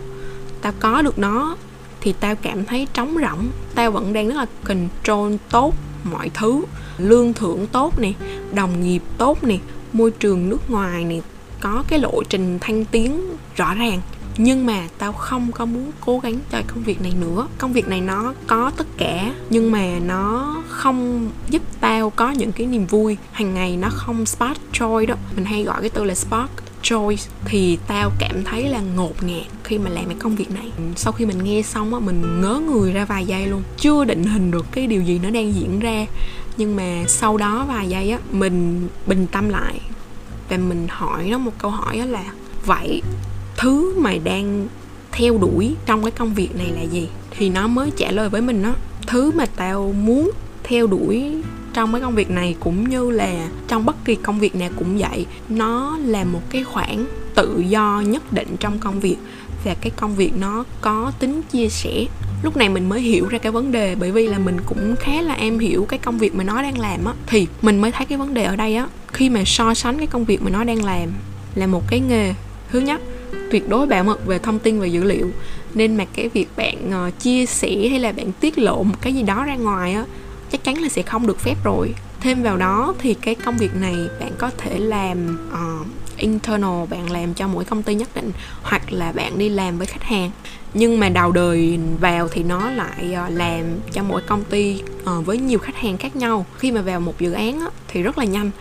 tao 0.62 0.74
có 0.80 1.02
được 1.02 1.20
nó, 1.20 1.58
thì 2.02 2.14
tao 2.20 2.36
cảm 2.36 2.66
thấy 2.66 2.88
trống 2.94 3.18
rỗng. 3.22 3.48
Tao 3.76 3.92
vẫn 3.92 4.14
đang 4.14 4.28
rất 4.28 4.36
là 4.36 4.46
control 4.64 5.36
tốt 5.50 5.76
mọi 6.04 6.30
thứ, 6.34 6.62
lương 6.98 7.34
thưởng 7.34 7.68
tốt 7.68 8.00
nè, 8.00 8.14
đồng 8.54 8.84
nghiệp 8.84 9.02
tốt 9.18 9.44
nè 9.44 9.58
môi 9.94 10.12
trường 10.12 10.50
nước 10.50 10.70
ngoài 10.70 11.04
này 11.04 11.22
có 11.60 11.84
cái 11.88 12.00
lộ 12.00 12.24
trình 12.30 12.60
thăng 12.60 12.86
tiến 12.86 13.22
rõ 13.56 13.74
ràng. 13.74 14.02
Nhưng 14.38 14.66
mà 14.66 14.88
tao 14.98 15.14
không 15.14 15.52
có 15.52 15.66
muốn 15.66 15.92
cố 16.06 16.20
gắng 16.20 16.40
cho 16.52 16.62
công 16.68 16.84
việc 16.84 17.02
này 17.02 17.14
nữa. 17.22 17.48
Công 17.58 17.74
việc 17.74 17.88
này 17.88 18.02
nó 18.02 18.34
có 18.48 18.72
tất 18.78 18.88
cả, 18.98 19.34
nhưng 19.50 19.72
mà 19.72 20.00
nó 20.06 20.56
không 20.68 21.30
giúp 21.50 21.62
tao 21.80 22.10
có 22.10 22.32
những 22.32 22.52
cái 22.52 22.68
niềm 22.68 22.86
vui. 22.86 23.18
Hàng 23.32 23.54
ngày 23.54 23.78
nó 23.78 23.90
không 23.92 24.26
spark 24.26 24.60
joy 24.74 25.08
đó. 25.08 25.16
Mình 25.36 25.46
hay 25.46 25.64
gọi 25.64 25.82
cái 25.82 25.90
từ 25.90 26.04
là 26.04 26.16
spark 26.16 26.52
joy. 26.84 27.16
Thì 27.46 27.78
tao 27.88 28.12
cảm 28.20 28.44
thấy 28.44 28.70
là 28.70 28.82
ngột 28.96 29.24
ngạt 29.24 29.46
khi 29.64 29.78
mà 29.78 29.90
làm 29.90 30.06
cái 30.06 30.16
công 30.20 30.36
việc 30.36 30.52
này. 30.52 30.72
Sau 30.96 31.14
khi 31.14 31.26
mình 31.26 31.44
nghe 31.44 31.62
xong 31.62 31.94
á, 31.94 32.00
mình 32.00 32.42
ngớ 32.42 32.62
người 32.68 32.92
ra 32.92 33.06
vài 33.06 33.26
giây 33.26 33.48
luôn. 33.48 33.64
Chưa 33.78 34.06
định 34.06 34.24
hình 34.24 34.52
được 34.52 34.66
cái 34.72 34.88
điều 34.88 35.02
gì 35.02 35.20
nó 35.24 35.30
đang 35.30 35.54
diễn 35.54 35.80
ra 35.80 36.06
nhưng 36.58 36.76
mà 36.76 37.04
sau 37.08 37.38
đó 37.38 37.66
vài 37.68 37.90
giây 37.90 38.12
á, 38.12 38.20
mình 38.32 38.88
bình 39.08 39.28
tâm 39.32 39.50
lại 39.50 39.80
và 40.50 40.58
mình 40.58 40.88
hỏi 40.90 41.28
nó 41.32 41.38
một 41.38 41.52
câu 41.58 41.72
hỏi 41.72 41.98
đó 41.98 42.06
là, 42.06 42.24
vậy 42.66 43.02
thứ 43.58 44.00
mày 44.00 44.20
đang 44.20 44.68
theo 45.12 45.38
đuổi 45.38 45.76
trong 45.86 46.02
cái 46.02 46.12
công 46.12 46.34
việc 46.34 46.56
này 46.56 46.72
là 46.76 46.82
gì? 46.82 47.10
Thì 47.32 47.50
nó 47.50 47.68
mới 47.68 47.92
trả 47.98 48.12
lời 48.12 48.30
với 48.30 48.42
mình 48.42 48.64
đó 48.64 48.74
thứ 49.08 49.32
mà 49.32 49.46
tao 49.46 49.94
muốn 50.04 50.32
theo 50.64 50.88
đuổi 50.88 51.44
trong 51.74 51.92
cái 51.92 52.02
công 52.02 52.16
việc 52.16 52.30
này 52.30 52.56
cũng 52.60 52.90
như 52.90 53.10
là 53.10 53.50
trong 53.68 53.86
bất 53.86 54.06
kỳ 54.06 54.16
công 54.16 54.40
việc 54.40 54.56
nào 54.56 54.70
cũng 54.80 54.98
vậy, 54.98 55.26
nó 55.50 55.98
là 55.98 56.24
một 56.24 56.42
cái 56.50 56.64
khoản 56.64 57.06
tự 57.36 57.64
do 57.68 58.04
nhất 58.06 58.34
định 58.34 58.56
trong 58.60 58.80
công 58.80 59.00
việc 59.00 59.18
và 59.64 59.74
cái 59.82 59.92
công 59.96 60.16
việc 60.16 60.32
nó 60.40 60.64
có 60.82 61.12
tính 61.20 61.42
chia 61.52 61.70
sẻ 61.70 62.06
lúc 62.44 62.58
này 62.58 62.70
mình 62.70 62.90
mới 62.90 63.02
hiểu 63.02 63.28
ra 63.28 63.38
cái 63.38 63.52
vấn 63.52 63.72
đề 63.72 63.96
bởi 63.96 64.12
vì 64.12 64.28
là 64.28 64.40
mình 64.40 64.58
cũng 64.66 64.96
khá 65.00 65.22
là 65.22 65.34
em 65.34 65.60
hiểu 65.60 65.86
cái 65.90 66.00
công 66.00 66.18
việc 66.18 66.36
mà 66.36 66.44
nó 66.44 66.62
đang 66.62 66.80
làm 66.80 67.06
á. 67.06 67.14
Thì 67.28 67.48
mình 67.62 67.82
mới 67.82 67.92
thấy 67.92 68.06
cái 68.06 68.18
vấn 68.18 68.34
đề 68.34 68.44
ở 68.44 68.56
đây 68.56 68.76
á 68.76 68.88
khi 69.14 69.30
mà 69.30 69.44
so 69.46 69.74
sánh 69.74 69.98
cái 69.98 70.08
công 70.08 70.26
việc 70.26 70.42
mà 70.42 70.50
nó 70.50 70.64
đang 70.64 70.86
làm 70.86 71.10
là 71.56 71.68
một 71.68 71.84
cái 71.90 72.00
nghề. 72.00 72.34
Thứ 72.72 72.80
nhất 72.80 73.02
tuyệt 73.52 73.70
đối 73.70 73.88
bảo 73.88 74.04
mật 74.04 74.26
về 74.26 74.40
thông 74.40 74.60
tin 74.60 74.80
và 74.80 74.86
dữ 74.86 75.04
liệu. 75.04 75.32
Nên 75.74 75.98
mà 75.98 76.06
cái 76.06 76.30
việc 76.30 76.48
bạn 76.56 77.08
uh, 77.08 77.20
chia 77.20 77.46
sẻ 77.46 77.88
hay 77.90 78.00
là 78.00 78.12
bạn 78.12 78.32
tiết 78.40 78.58
lộ 78.58 78.84
một 78.84 78.96
cái 79.02 79.14
gì 79.14 79.24
đó 79.24 79.46
ra 79.46 79.56
ngoài 79.56 79.94
á 79.94 80.06
chắc 80.52 80.64
chắn 80.64 80.82
là 80.82 80.90
sẽ 80.90 81.02
không 81.02 81.28
được 81.28 81.40
phép 81.40 81.56
rồi. 81.64 81.94
Thêm 82.22 82.44
vào 82.44 82.58
đó 82.58 82.94
thì 83.00 83.14
cái 83.14 83.36
công 83.36 83.58
việc 83.58 83.76
này 83.76 83.96
bạn 84.20 84.32
có 84.38 84.52
thể 84.58 84.80
làm 84.80 85.38
uh, 85.54 85.88
internal 86.22 86.88
bạn 86.90 87.12
làm 87.12 87.34
cho 87.34 87.48
mỗi 87.48 87.66
công 87.66 87.84
ty 87.84 87.96
nhất 87.96 88.10
định, 88.16 88.32
hoặc 88.64 88.94
là 88.94 89.12
bạn 89.12 89.38
đi 89.38 89.50
làm 89.50 89.78
với 89.78 89.88
khách 89.88 90.04
hàng. 90.04 90.32
Nhưng 90.74 91.00
mà 91.00 91.10
đầu 91.10 91.32
đời 91.32 91.80
vào 92.00 92.28
thì 92.28 92.44
nó 92.44 92.72
lại 92.72 93.14
ờ, 93.14 93.30
làm 93.30 93.64
cho 93.94 94.04
mỗi 94.04 94.22
công 94.22 94.44
ty 94.44 94.82
ờ, 95.06 95.22
với 95.22 95.38
nhiều 95.38 95.60
khách 95.60 95.76
hàng 95.76 95.98
khác 95.98 96.16
nhau. 96.16 96.46
Khi 96.58 96.72
mà 96.72 96.82
vào 96.82 97.00
một 97.00 97.20
dự 97.20 97.32
án 97.32 97.68
thì 97.88 98.04
rất 98.04 98.18
là 98.18 98.24
nhanh. 98.24 98.52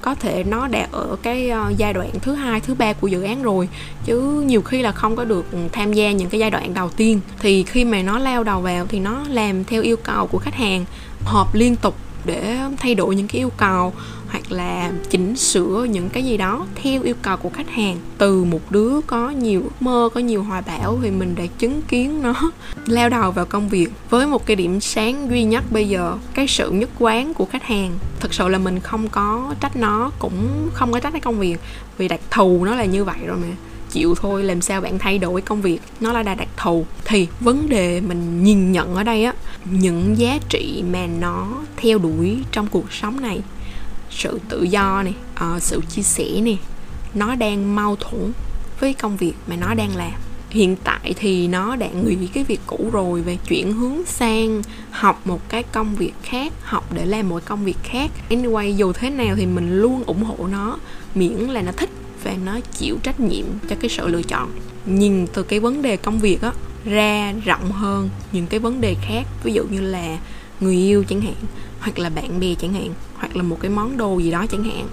Có 0.00 0.14
thể 0.14 0.44
nó 0.44 0.68
đã 0.68 0.88
ở 0.92 1.16
cái 1.22 1.48
ờ, 1.50 1.72
giai 1.76 1.92
đoạn 1.92 2.10
thứ 2.22 2.34
hai, 2.34 2.60
thứ 2.60 2.74
ba 2.74 2.92
của 2.92 3.06
dự 3.06 3.22
án 3.22 3.42
rồi. 3.42 3.68
Chứ 4.04 4.42
nhiều 4.46 4.62
khi 4.62 4.82
là 4.82 4.92
không 4.92 5.16
có 5.16 5.24
được 5.24 5.46
tham 5.72 5.92
gia 5.92 6.12
những 6.12 6.28
cái 6.28 6.40
giai 6.40 6.50
đoạn 6.50 6.74
đầu 6.74 6.88
tiên. 6.88 7.20
Thì 7.40 7.62
khi 7.62 7.84
mà 7.84 8.02
nó 8.02 8.18
lao 8.18 8.44
đầu 8.44 8.60
vào 8.60 8.86
thì 8.86 9.00
nó 9.00 9.24
làm 9.28 9.64
theo 9.64 9.82
yêu 9.82 9.96
cầu 9.96 10.26
của 10.26 10.38
khách 10.38 10.54
hàng, 10.54 10.84
họp 11.24 11.54
liên 11.54 11.76
tục 11.76 11.94
để 12.24 12.58
thay 12.76 12.94
đổi 12.94 13.16
những 13.16 13.28
cái 13.28 13.38
yêu 13.38 13.50
cầu 13.56 13.92
hoặc 14.30 14.52
là 14.52 14.92
chỉnh 15.10 15.36
sửa 15.36 15.86
những 15.90 16.08
cái 16.08 16.24
gì 16.24 16.36
đó 16.36 16.66
theo 16.74 17.02
yêu 17.02 17.14
cầu 17.22 17.36
của 17.36 17.50
khách 17.50 17.70
hàng. 17.70 17.96
Từ 18.18 18.44
một 18.44 18.70
đứa 18.70 19.00
có 19.06 19.30
nhiều 19.30 19.62
ước 19.62 19.82
mơ, 19.82 20.08
có 20.14 20.20
nhiều 20.20 20.42
hoài 20.42 20.62
bão 20.66 20.98
thì 21.02 21.10
mình 21.10 21.34
đã 21.34 21.44
chứng 21.58 21.82
kiến 21.82 22.22
nó 22.22 22.52
leo 22.86 23.08
đầu 23.08 23.32
vào 23.32 23.44
công 23.44 23.68
việc. 23.68 23.88
Với 24.10 24.26
một 24.26 24.46
cái 24.46 24.56
điểm 24.56 24.80
sáng 24.80 25.30
duy 25.30 25.44
nhất 25.44 25.64
bây 25.70 25.88
giờ, 25.88 26.16
cái 26.34 26.46
sự 26.48 26.70
nhất 26.70 26.90
quán 26.98 27.34
của 27.34 27.44
khách 27.44 27.62
hàng. 27.62 27.92
Thực 28.20 28.34
sự 28.34 28.48
là 28.48 28.58
mình 28.58 28.80
không 28.80 29.08
có 29.08 29.54
trách 29.60 29.76
nó, 29.76 30.10
cũng 30.18 30.68
không 30.72 30.92
có 30.92 31.00
trách 31.00 31.10
cái 31.10 31.20
công 31.20 31.38
việc. 31.38 31.56
Vì 31.98 32.08
đặc 32.08 32.20
thù 32.30 32.64
nó 32.64 32.74
là 32.74 32.84
như 32.84 33.04
vậy 33.04 33.18
rồi 33.26 33.36
mà. 33.36 33.56
Chịu 33.90 34.14
thôi, 34.14 34.42
làm 34.42 34.60
sao 34.60 34.80
bạn 34.80 34.98
thay 34.98 35.18
đổi 35.18 35.40
công 35.40 35.62
việc? 35.62 35.78
Nó 36.00 36.12
là 36.12 36.22
đa 36.22 36.34
đặc 36.34 36.48
thù. 36.56 36.86
Thì 37.04 37.28
vấn 37.40 37.68
đề 37.68 38.00
mình 38.00 38.44
nhìn 38.44 38.72
nhận 38.72 38.94
ở 38.94 39.02
đây 39.02 39.24
á, 39.24 39.32
những 39.64 40.18
giá 40.18 40.38
trị 40.48 40.84
mà 40.92 41.06
nó 41.20 41.48
theo 41.76 41.98
đuổi 41.98 42.38
trong 42.52 42.66
cuộc 42.66 42.92
sống 42.92 43.20
này 43.20 43.40
sự 44.10 44.40
tự 44.48 44.62
do 44.62 45.02
này 45.02 45.14
uh, 45.56 45.62
sự 45.62 45.80
chia 45.88 46.02
sẻ 46.02 46.40
này 46.40 46.58
nó 47.14 47.34
đang 47.34 47.74
mâu 47.74 47.96
thuẫn 47.96 48.32
với 48.80 48.94
công 48.94 49.16
việc 49.16 49.32
mà 49.46 49.56
nó 49.56 49.74
đang 49.74 49.96
làm. 49.96 50.12
Hiện 50.50 50.76
tại 50.84 51.14
thì 51.16 51.48
nó 51.48 51.76
đã 51.76 51.88
nghỉ 51.88 52.26
cái 52.26 52.44
việc 52.44 52.60
cũ 52.66 52.90
rồi 52.92 53.22
về 53.22 53.38
chuyển 53.48 53.72
hướng 53.72 54.04
sang 54.06 54.62
học 54.90 55.20
một 55.24 55.48
cái 55.48 55.62
công 55.62 55.94
việc 55.94 56.12
khác 56.22 56.52
học 56.62 56.92
để 56.92 57.06
làm 57.06 57.28
một 57.28 57.42
công 57.44 57.64
việc 57.64 57.76
khác. 57.82 58.10
Anyway 58.30 58.76
dù 58.76 58.92
thế 58.92 59.10
nào 59.10 59.36
thì 59.36 59.46
mình 59.46 59.80
luôn 59.80 60.04
ủng 60.06 60.22
hộ 60.22 60.36
nó 60.50 60.78
miễn 61.14 61.32
là 61.32 61.62
nó 61.62 61.72
thích 61.72 61.90
và 62.24 62.34
nó 62.44 62.60
chịu 62.60 62.98
trách 63.02 63.20
nhiệm 63.20 63.44
cho 63.68 63.76
cái 63.80 63.90
sự 63.90 64.08
lựa 64.08 64.22
chọn. 64.22 64.50
Nhìn 64.86 65.26
từ 65.26 65.42
cái 65.42 65.60
vấn 65.60 65.82
đề 65.82 65.96
công 65.96 66.18
việc 66.18 66.42
á 66.42 66.52
ra 66.84 67.34
rộng 67.44 67.72
hơn 67.72 68.10
những 68.32 68.46
cái 68.46 68.60
vấn 68.60 68.80
đề 68.80 68.96
khác. 69.02 69.26
Ví 69.42 69.52
dụ 69.52 69.64
như 69.70 69.80
là 69.80 70.18
người 70.60 70.76
yêu 70.76 71.04
chẳng 71.08 71.20
hạn, 71.20 71.34
hoặc 71.80 71.98
là 71.98 72.08
bạn 72.08 72.40
bè 72.40 72.54
chẳng 72.54 72.72
hạn, 72.72 72.88
hoặc 73.14 73.36
là 73.36 73.42
một 73.42 73.58
cái 73.60 73.70
món 73.70 73.96
đồ 73.96 74.18
gì 74.18 74.30
đó 74.30 74.46
chẳng 74.50 74.64
hạn. 74.64 74.86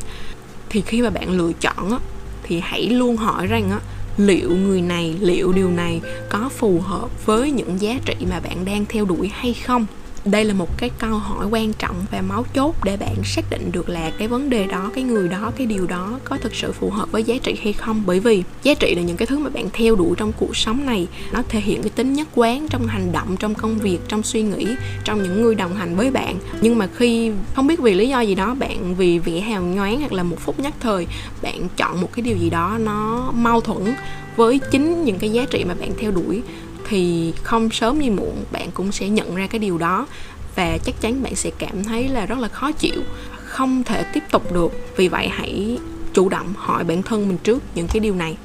Thì 0.70 0.82
khi 0.82 1.02
mà 1.02 1.10
bạn 1.10 1.32
lựa 1.32 1.52
chọn 1.62 1.92
á, 1.92 2.00
thì 2.44 2.60
hãy 2.64 2.90
luôn 2.90 3.18
hỏi 3.18 3.48
rằng 3.48 3.72
á, 3.72 3.80
liệu 4.18 4.56
người 4.56 4.82
này, 4.82 5.16
liệu 5.20 5.52
điều 5.52 5.70
này 5.70 6.02
có 6.30 6.50
phù 6.50 6.80
hợp 6.80 7.26
với 7.26 7.52
những 7.52 7.82
giá 7.82 8.00
trị 8.06 8.16
mà 8.30 8.40
bạn 8.40 8.66
đang 8.66 8.86
theo 8.86 9.06
đuổi 9.06 9.32
hay 9.34 9.54
không? 9.54 9.86
Đây 10.32 10.46
là 10.46 10.54
một 10.54 10.78
cái 10.78 10.90
câu 11.00 11.18
hỏi 11.18 11.46
quan 11.52 11.74
trọng 11.74 11.96
và 12.12 12.22
máu 12.22 12.46
chốt 12.54 12.76
để 12.84 12.98
bạn 12.98 13.16
xác 13.24 13.46
định 13.50 13.72
được 13.72 13.90
là 13.90 14.12
cái 14.18 14.28
vấn 14.28 14.50
đề 14.50 14.68
đó, 14.68 14.92
cái 14.96 15.04
người 15.04 15.28
đó, 15.28 15.52
cái 15.56 15.68
điều 15.68 15.86
đó 15.88 16.20
có 16.24 16.38
thực 16.38 16.56
sự 16.56 16.72
phù 16.72 16.90
hợp 16.90 17.12
với 17.12 17.24
giá 17.24 17.36
trị 17.44 17.56
hay 17.64 17.74
không. 17.74 18.04
Bởi 18.06 18.20
vì 18.20 18.44
giá 18.64 18.74
trị 18.74 18.96
là 18.96 19.02
những 19.02 19.18
cái 19.18 19.26
thứ 19.26 19.38
mà 19.38 19.50
bạn 19.50 19.70
theo 19.74 19.96
đuổi 19.96 20.16
trong 20.18 20.32
cuộc 20.38 20.58
sống 20.58 20.86
này. 20.86 21.08
Nó 21.32 21.42
thể 21.50 21.60
hiện 21.60 21.82
cái 21.82 21.90
tính 21.90 22.14
nhất 22.14 22.28
quán 22.36 22.68
trong 22.70 22.88
hành 22.88 23.12
động, 23.12 23.38
trong 23.38 23.56
công 23.56 23.78
việc, 23.78 24.00
trong 24.08 24.24
suy 24.24 24.42
nghĩ, 24.42 24.68
trong 25.04 25.24
những 25.24 25.42
người 25.42 25.56
đồng 25.56 25.76
hành 25.76 25.96
với 25.96 26.12
bạn. 26.12 26.36
Nhưng 26.62 26.78
mà 26.78 26.88
khi, 26.96 27.32
không 27.56 27.68
biết 27.68 27.80
vì 27.80 27.94
lý 27.94 28.10
do 28.10 28.22
gì 28.22 28.36
đó, 28.36 28.56
bạn 28.56 28.96
vì 28.96 29.20
vẻ 29.20 29.40
hào 29.40 29.62
nhoáng 29.62 30.00
hoặc 30.00 30.14
là 30.14 30.24
một 30.24 30.38
phút 30.40 30.60
nhất 30.60 30.74
thời, 30.80 31.08
bạn 31.42 31.68
chọn 31.78 32.02
một 32.02 32.10
cái 32.14 32.24
điều 32.24 32.38
gì 32.38 32.50
đó 32.50 32.78
nó 32.80 33.32
mâu 33.36 33.62
thuẫn 33.62 33.94
với 34.36 34.60
chính 34.72 35.04
những 35.04 35.20
cái 35.20 35.30
giá 35.30 35.46
trị 35.52 35.64
mà 35.68 35.74
bạn 35.80 35.92
theo 36.00 36.12
đuổi 36.12 36.42
thì 36.90 37.34
không 37.44 37.70
sớm 37.70 38.00
như 38.00 38.12
muộn 38.12 38.44
bạn 38.52 38.72
cũng 38.74 38.92
sẽ 38.92 39.10
nhận 39.10 39.36
ra 39.36 39.48
cái 39.48 39.60
điều 39.60 39.78
đó. 39.78 40.08
Và 40.56 40.78
chắc 40.78 41.02
chắn 41.02 41.24
bạn 41.24 41.36
sẽ 41.36 41.50
cảm 41.58 41.84
thấy 41.84 42.08
là 42.08 42.26
rất 42.26 42.40
là 42.40 42.48
khó 42.48 42.72
chịu, 42.72 43.02
không 43.44 43.84
thể 43.84 44.04
tiếp 44.14 44.24
tục 44.32 44.52
được. 44.52 44.72
Vì 44.96 45.08
vậy 45.08 45.28
hãy 45.28 45.78
chủ 46.14 46.30
động 46.30 46.54
hỏi 46.58 46.84
bản 46.84 47.04
thân 47.04 47.28
mình 47.28 47.38
trước 47.38 47.64
những 47.76 47.88
cái 47.88 48.00
điều 48.00 48.16
này 48.16 48.38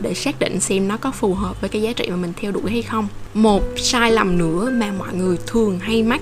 để 0.00 0.14
xác 0.14 0.38
định 0.38 0.60
xem 0.60 0.88
nó 0.88 0.96
có 0.96 1.10
phù 1.10 1.34
hợp 1.34 1.60
với 1.60 1.70
cái 1.70 1.82
giá 1.82 1.92
trị 1.92 2.06
mà 2.10 2.16
mình 2.16 2.32
theo 2.36 2.52
đuổi 2.52 2.70
hay 2.70 2.82
không. 2.82 3.08
Một 3.34 3.62
sai 3.76 4.12
lầm 4.12 4.38
nữa 4.38 4.70
mà 4.72 4.92
mọi 4.98 5.14
người 5.14 5.38
thường 5.46 5.78
hay 5.78 6.02
mắc 6.02 6.20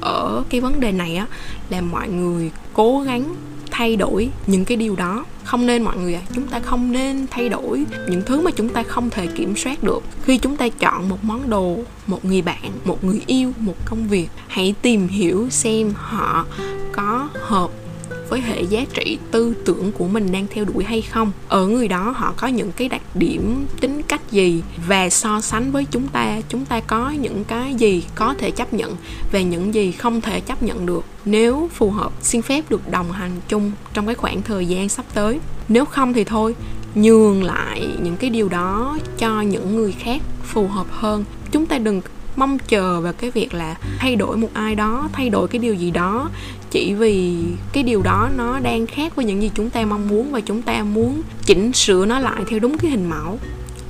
ở 0.00 0.44
cái 0.48 0.60
vấn 0.60 0.80
đề 0.80 0.92
này 0.92 1.16
á, 1.16 1.26
là 1.70 1.80
mọi 1.80 2.08
người 2.08 2.50
cố 2.72 3.00
gắng 3.00 3.34
thay 3.80 3.96
đổi 3.96 4.28
những 4.46 4.64
cái 4.64 4.76
điều 4.76 4.96
đó. 4.96 5.24
Không 5.44 5.66
nên 5.66 5.82
mọi 5.82 5.96
người 5.96 6.14
ạ 6.14 6.20
à, 6.24 6.30
chúng 6.34 6.46
ta 6.46 6.60
không 6.60 6.92
nên 6.92 7.26
thay 7.30 7.48
đổi 7.48 7.84
những 8.08 8.22
thứ 8.26 8.40
mà 8.40 8.50
chúng 8.50 8.68
ta 8.68 8.82
không 8.82 9.10
thể 9.10 9.26
kiểm 9.26 9.56
soát 9.56 9.82
được. 9.82 10.02
Khi 10.24 10.38
chúng 10.38 10.56
ta 10.56 10.68
chọn 10.68 11.08
một 11.08 11.24
món 11.24 11.50
đồ 11.50 11.78
một 12.06 12.24
người 12.24 12.42
bạn 12.42 12.70
một 12.84 13.04
người 13.04 13.20
yêu 13.26 13.52
một 13.58 13.74
công 13.84 14.08
việc 14.08 14.28
hãy 14.48 14.74
tìm 14.82 15.08
hiểu 15.08 15.46
xem 15.50 15.92
họ 15.96 16.46
có 16.92 17.28
hợp 17.40 17.70
với 18.30 18.40
hệ 18.40 18.62
giá 18.62 18.84
trị 18.94 19.18
tư 19.30 19.54
tưởng 19.64 19.92
của 19.92 20.08
mình 20.08 20.32
đang 20.32 20.46
theo 20.54 20.64
đuổi 20.64 20.84
hay 20.84 21.02
không. 21.02 21.32
Ở 21.48 21.66
người 21.66 21.88
đó 21.88 22.14
họ 22.16 22.34
có 22.36 22.46
những 22.46 22.72
cái 22.72 22.88
đặc 22.88 23.02
điểm 23.14 23.66
tính 23.80 24.02
cách 24.02 24.30
gì 24.30 24.62
và 24.88 25.10
so 25.10 25.40
sánh 25.40 25.72
với 25.72 25.86
chúng 25.90 26.08
ta? 26.08 26.40
Chúng 26.48 26.64
ta 26.64 26.80
có 26.80 27.10
những 27.10 27.44
cái 27.44 27.74
gì 27.74 28.04
có 28.14 28.34
thể 28.38 28.50
chấp 28.50 28.74
nhận 28.74 28.96
và 29.32 29.40
những 29.40 29.74
gì 29.74 29.92
không 29.92 30.20
thể 30.20 30.40
chấp 30.40 30.62
nhận 30.62 30.86
được? 30.86 31.04
Nếu 31.24 31.68
phù 31.74 31.90
hợp, 31.90 32.12
xin 32.22 32.42
phép 32.42 32.70
được 32.70 32.90
đồng 32.90 33.12
hành 33.12 33.30
chung 33.48 33.72
trong 33.92 34.06
cái 34.06 34.14
khoảng 34.14 34.42
thời 34.42 34.66
gian 34.66 34.88
sắp 34.88 35.06
tới. 35.14 35.40
Nếu 35.68 35.84
không 35.84 36.12
thì 36.12 36.24
thôi, 36.24 36.54
nhường 36.94 37.44
lại 37.44 37.88
những 38.02 38.16
cái 38.16 38.30
điều 38.30 38.48
đó 38.48 38.98
cho 39.18 39.40
những 39.40 39.76
người 39.76 39.92
khác 39.92 40.22
phù 40.42 40.66
hợp 40.68 40.86
hơn. 40.90 41.24
Chúng 41.50 41.66
ta 41.66 41.78
đừng 41.78 42.02
mong 42.36 42.58
chờ 42.58 43.00
về 43.00 43.12
cái 43.12 43.30
việc 43.30 43.54
là 43.54 43.76
thay 43.98 44.16
đổi 44.16 44.36
một 44.36 44.48
ai 44.54 44.74
đó, 44.74 45.08
thay 45.12 45.28
đổi 45.28 45.48
cái 45.48 45.58
điều 45.58 45.74
gì 45.74 45.90
đó. 45.90 46.30
Chỉ 46.70 46.94
vì 46.94 47.36
cái 47.72 47.82
điều 47.82 48.02
đó 48.02 48.28
nó 48.36 48.58
đang 48.58 48.86
khác 48.86 49.16
với 49.16 49.24
những 49.24 49.42
gì 49.42 49.50
chúng 49.54 49.70
ta 49.70 49.84
mong 49.84 50.08
muốn 50.08 50.32
và 50.32 50.40
chúng 50.40 50.62
ta 50.62 50.82
muốn 50.82 51.22
chỉnh 51.46 51.72
sửa 51.72 52.06
nó 52.06 52.18
lại 52.18 52.42
theo 52.48 52.58
đúng 52.58 52.78
cái 52.78 52.90
hình 52.90 53.10
mẫu. 53.10 53.38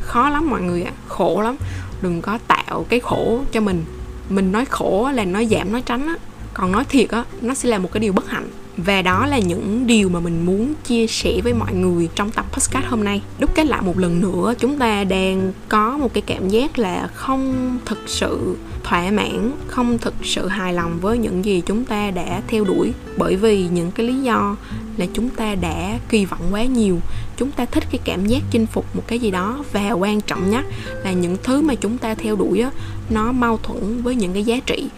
Khó 0.00 0.30
lắm 0.30 0.50
mọi 0.50 0.62
người 0.62 0.82
ạ 0.82 0.92
à. 0.94 1.00
khổ 1.08 1.42
lắm. 1.42 1.56
Đừng 2.02 2.22
có 2.22 2.38
tạo 2.48 2.86
cái 2.88 3.00
khổ 3.00 3.40
cho 3.52 3.60
mình. 3.60 3.84
Mình 4.28 4.52
nói 4.52 4.64
khổ 4.64 5.10
là 5.14 5.24
nói 5.24 5.46
giảm, 5.46 5.72
nói 5.72 5.82
tránh 5.86 6.06
á. 6.06 6.14
Còn 6.54 6.72
nói 6.72 6.84
thiệt 6.84 7.10
á, 7.10 7.24
nó 7.40 7.54
sẽ 7.54 7.68
là 7.68 7.78
một 7.78 7.92
cái 7.92 8.00
điều 8.00 8.12
bất 8.12 8.28
hạnh 8.28 8.48
và 8.84 9.02
đó 9.02 9.26
là 9.26 9.38
những 9.38 9.86
điều 9.86 10.08
mà 10.08 10.20
mình 10.20 10.46
muốn 10.46 10.74
chia 10.84 11.06
sẻ 11.06 11.40
với 11.44 11.52
mọi 11.52 11.74
người 11.74 12.08
trong 12.14 12.30
tập 12.30 12.46
podcast 12.52 12.86
hôm 12.86 13.04
nay. 13.04 13.22
Đúc 13.38 13.54
kết 13.54 13.66
lại 13.66 13.82
một 13.82 13.98
lần 13.98 14.20
nữa 14.20 14.54
chúng 14.58 14.78
ta 14.78 15.04
đang 15.04 15.52
có 15.68 15.98
một 15.98 16.14
cái 16.14 16.22
cảm 16.26 16.48
giác 16.48 16.78
là 16.78 17.08
không 17.14 17.78
thực 17.84 17.98
sự 18.06 18.56
thỏa 18.84 19.10
mãn 19.10 19.52
không 19.66 19.98
thực 19.98 20.14
sự 20.22 20.48
hài 20.48 20.72
lòng 20.72 20.98
với 21.00 21.18
những 21.18 21.44
gì 21.44 21.62
chúng 21.66 21.84
ta 21.84 22.10
đã 22.10 22.42
theo 22.48 22.64
đuổi. 22.64 22.92
Bởi 23.16 23.36
vì 23.36 23.68
những 23.68 23.90
cái 23.90 24.06
lý 24.06 24.14
do 24.14 24.56
là 24.96 25.06
chúng 25.14 25.28
ta 25.28 25.54
đã 25.54 25.98
kỳ 26.08 26.24
vọng 26.24 26.42
quá 26.50 26.64
nhiều. 26.64 26.98
Chúng 27.36 27.50
ta 27.50 27.64
thích 27.64 27.84
cái 27.90 28.00
cảm 28.04 28.26
giác 28.26 28.42
chinh 28.50 28.66
phục 28.66 28.96
một 28.96 29.02
cái 29.06 29.18
gì 29.18 29.30
đó. 29.30 29.64
Và 29.72 29.90
quan 29.90 30.20
trọng 30.20 30.50
nhất 30.50 30.64
là 31.04 31.12
những 31.12 31.36
thứ 31.42 31.60
mà 31.62 31.74
chúng 31.74 31.98
ta 31.98 32.14
theo 32.14 32.36
đuổi 32.36 32.62
đó, 32.62 32.70
nó 33.10 33.32
mâu 33.32 33.58
thuẫn 33.62 34.02
với 34.02 34.14
những 34.14 34.32
cái 34.32 34.44
giá 34.44 34.60
trị 34.66 34.88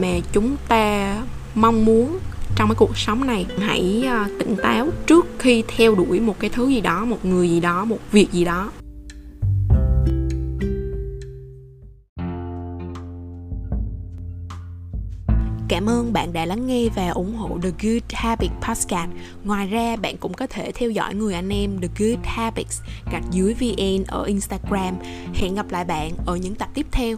mà 0.00 0.08
chúng 0.32 0.56
ta 0.68 1.16
mong 1.54 1.84
muốn 1.84 2.18
trong 2.56 2.68
cái 2.68 2.74
cuộc 2.78 2.98
sống 2.98 3.26
này 3.26 3.46
hãy 3.58 4.04
ờ, 4.10 4.24
tỉnh 4.38 4.56
táo 4.62 4.88
trước 5.06 5.26
khi 5.38 5.64
theo 5.68 5.94
đuổi 5.94 6.20
một 6.20 6.38
cái 6.38 6.50
thứ 6.50 6.68
gì 6.68 6.80
đó 6.80 7.04
một 7.04 7.24
người 7.24 7.50
gì 7.50 7.60
đó 7.60 7.84
một 7.84 7.98
việc 8.12 8.32
gì 8.32 8.44
đó 8.44 8.70
Cảm 15.70 15.88
ơn 15.88 16.12
bạn 16.12 16.32
đã 16.32 16.44
lắng 16.44 16.66
nghe 16.66 16.88
và 16.94 17.08
ủng 17.08 17.34
hộ 17.36 17.58
The 17.62 17.70
Good 17.82 18.02
Habit 18.12 18.50
Podcast. 18.62 19.10
Ngoài 19.44 19.66
ra, 19.66 19.96
bạn 19.96 20.16
cũng 20.16 20.34
có 20.34 20.46
thể 20.46 20.72
theo 20.72 20.90
dõi 20.90 21.14
người 21.14 21.34
anh 21.34 21.48
em 21.48 21.78
The 21.80 21.88
Good 21.98 22.18
Habits 22.24 22.80
gạch 23.12 23.24
dưới 23.30 23.54
VN 23.54 24.04
ở 24.06 24.24
Instagram. 24.24 24.94
Hẹn 25.34 25.54
gặp 25.54 25.70
lại 25.70 25.84
bạn 25.84 26.12
ở 26.26 26.36
những 26.36 26.54
tập 26.54 26.68
tiếp 26.74 26.86
theo. 26.92 27.16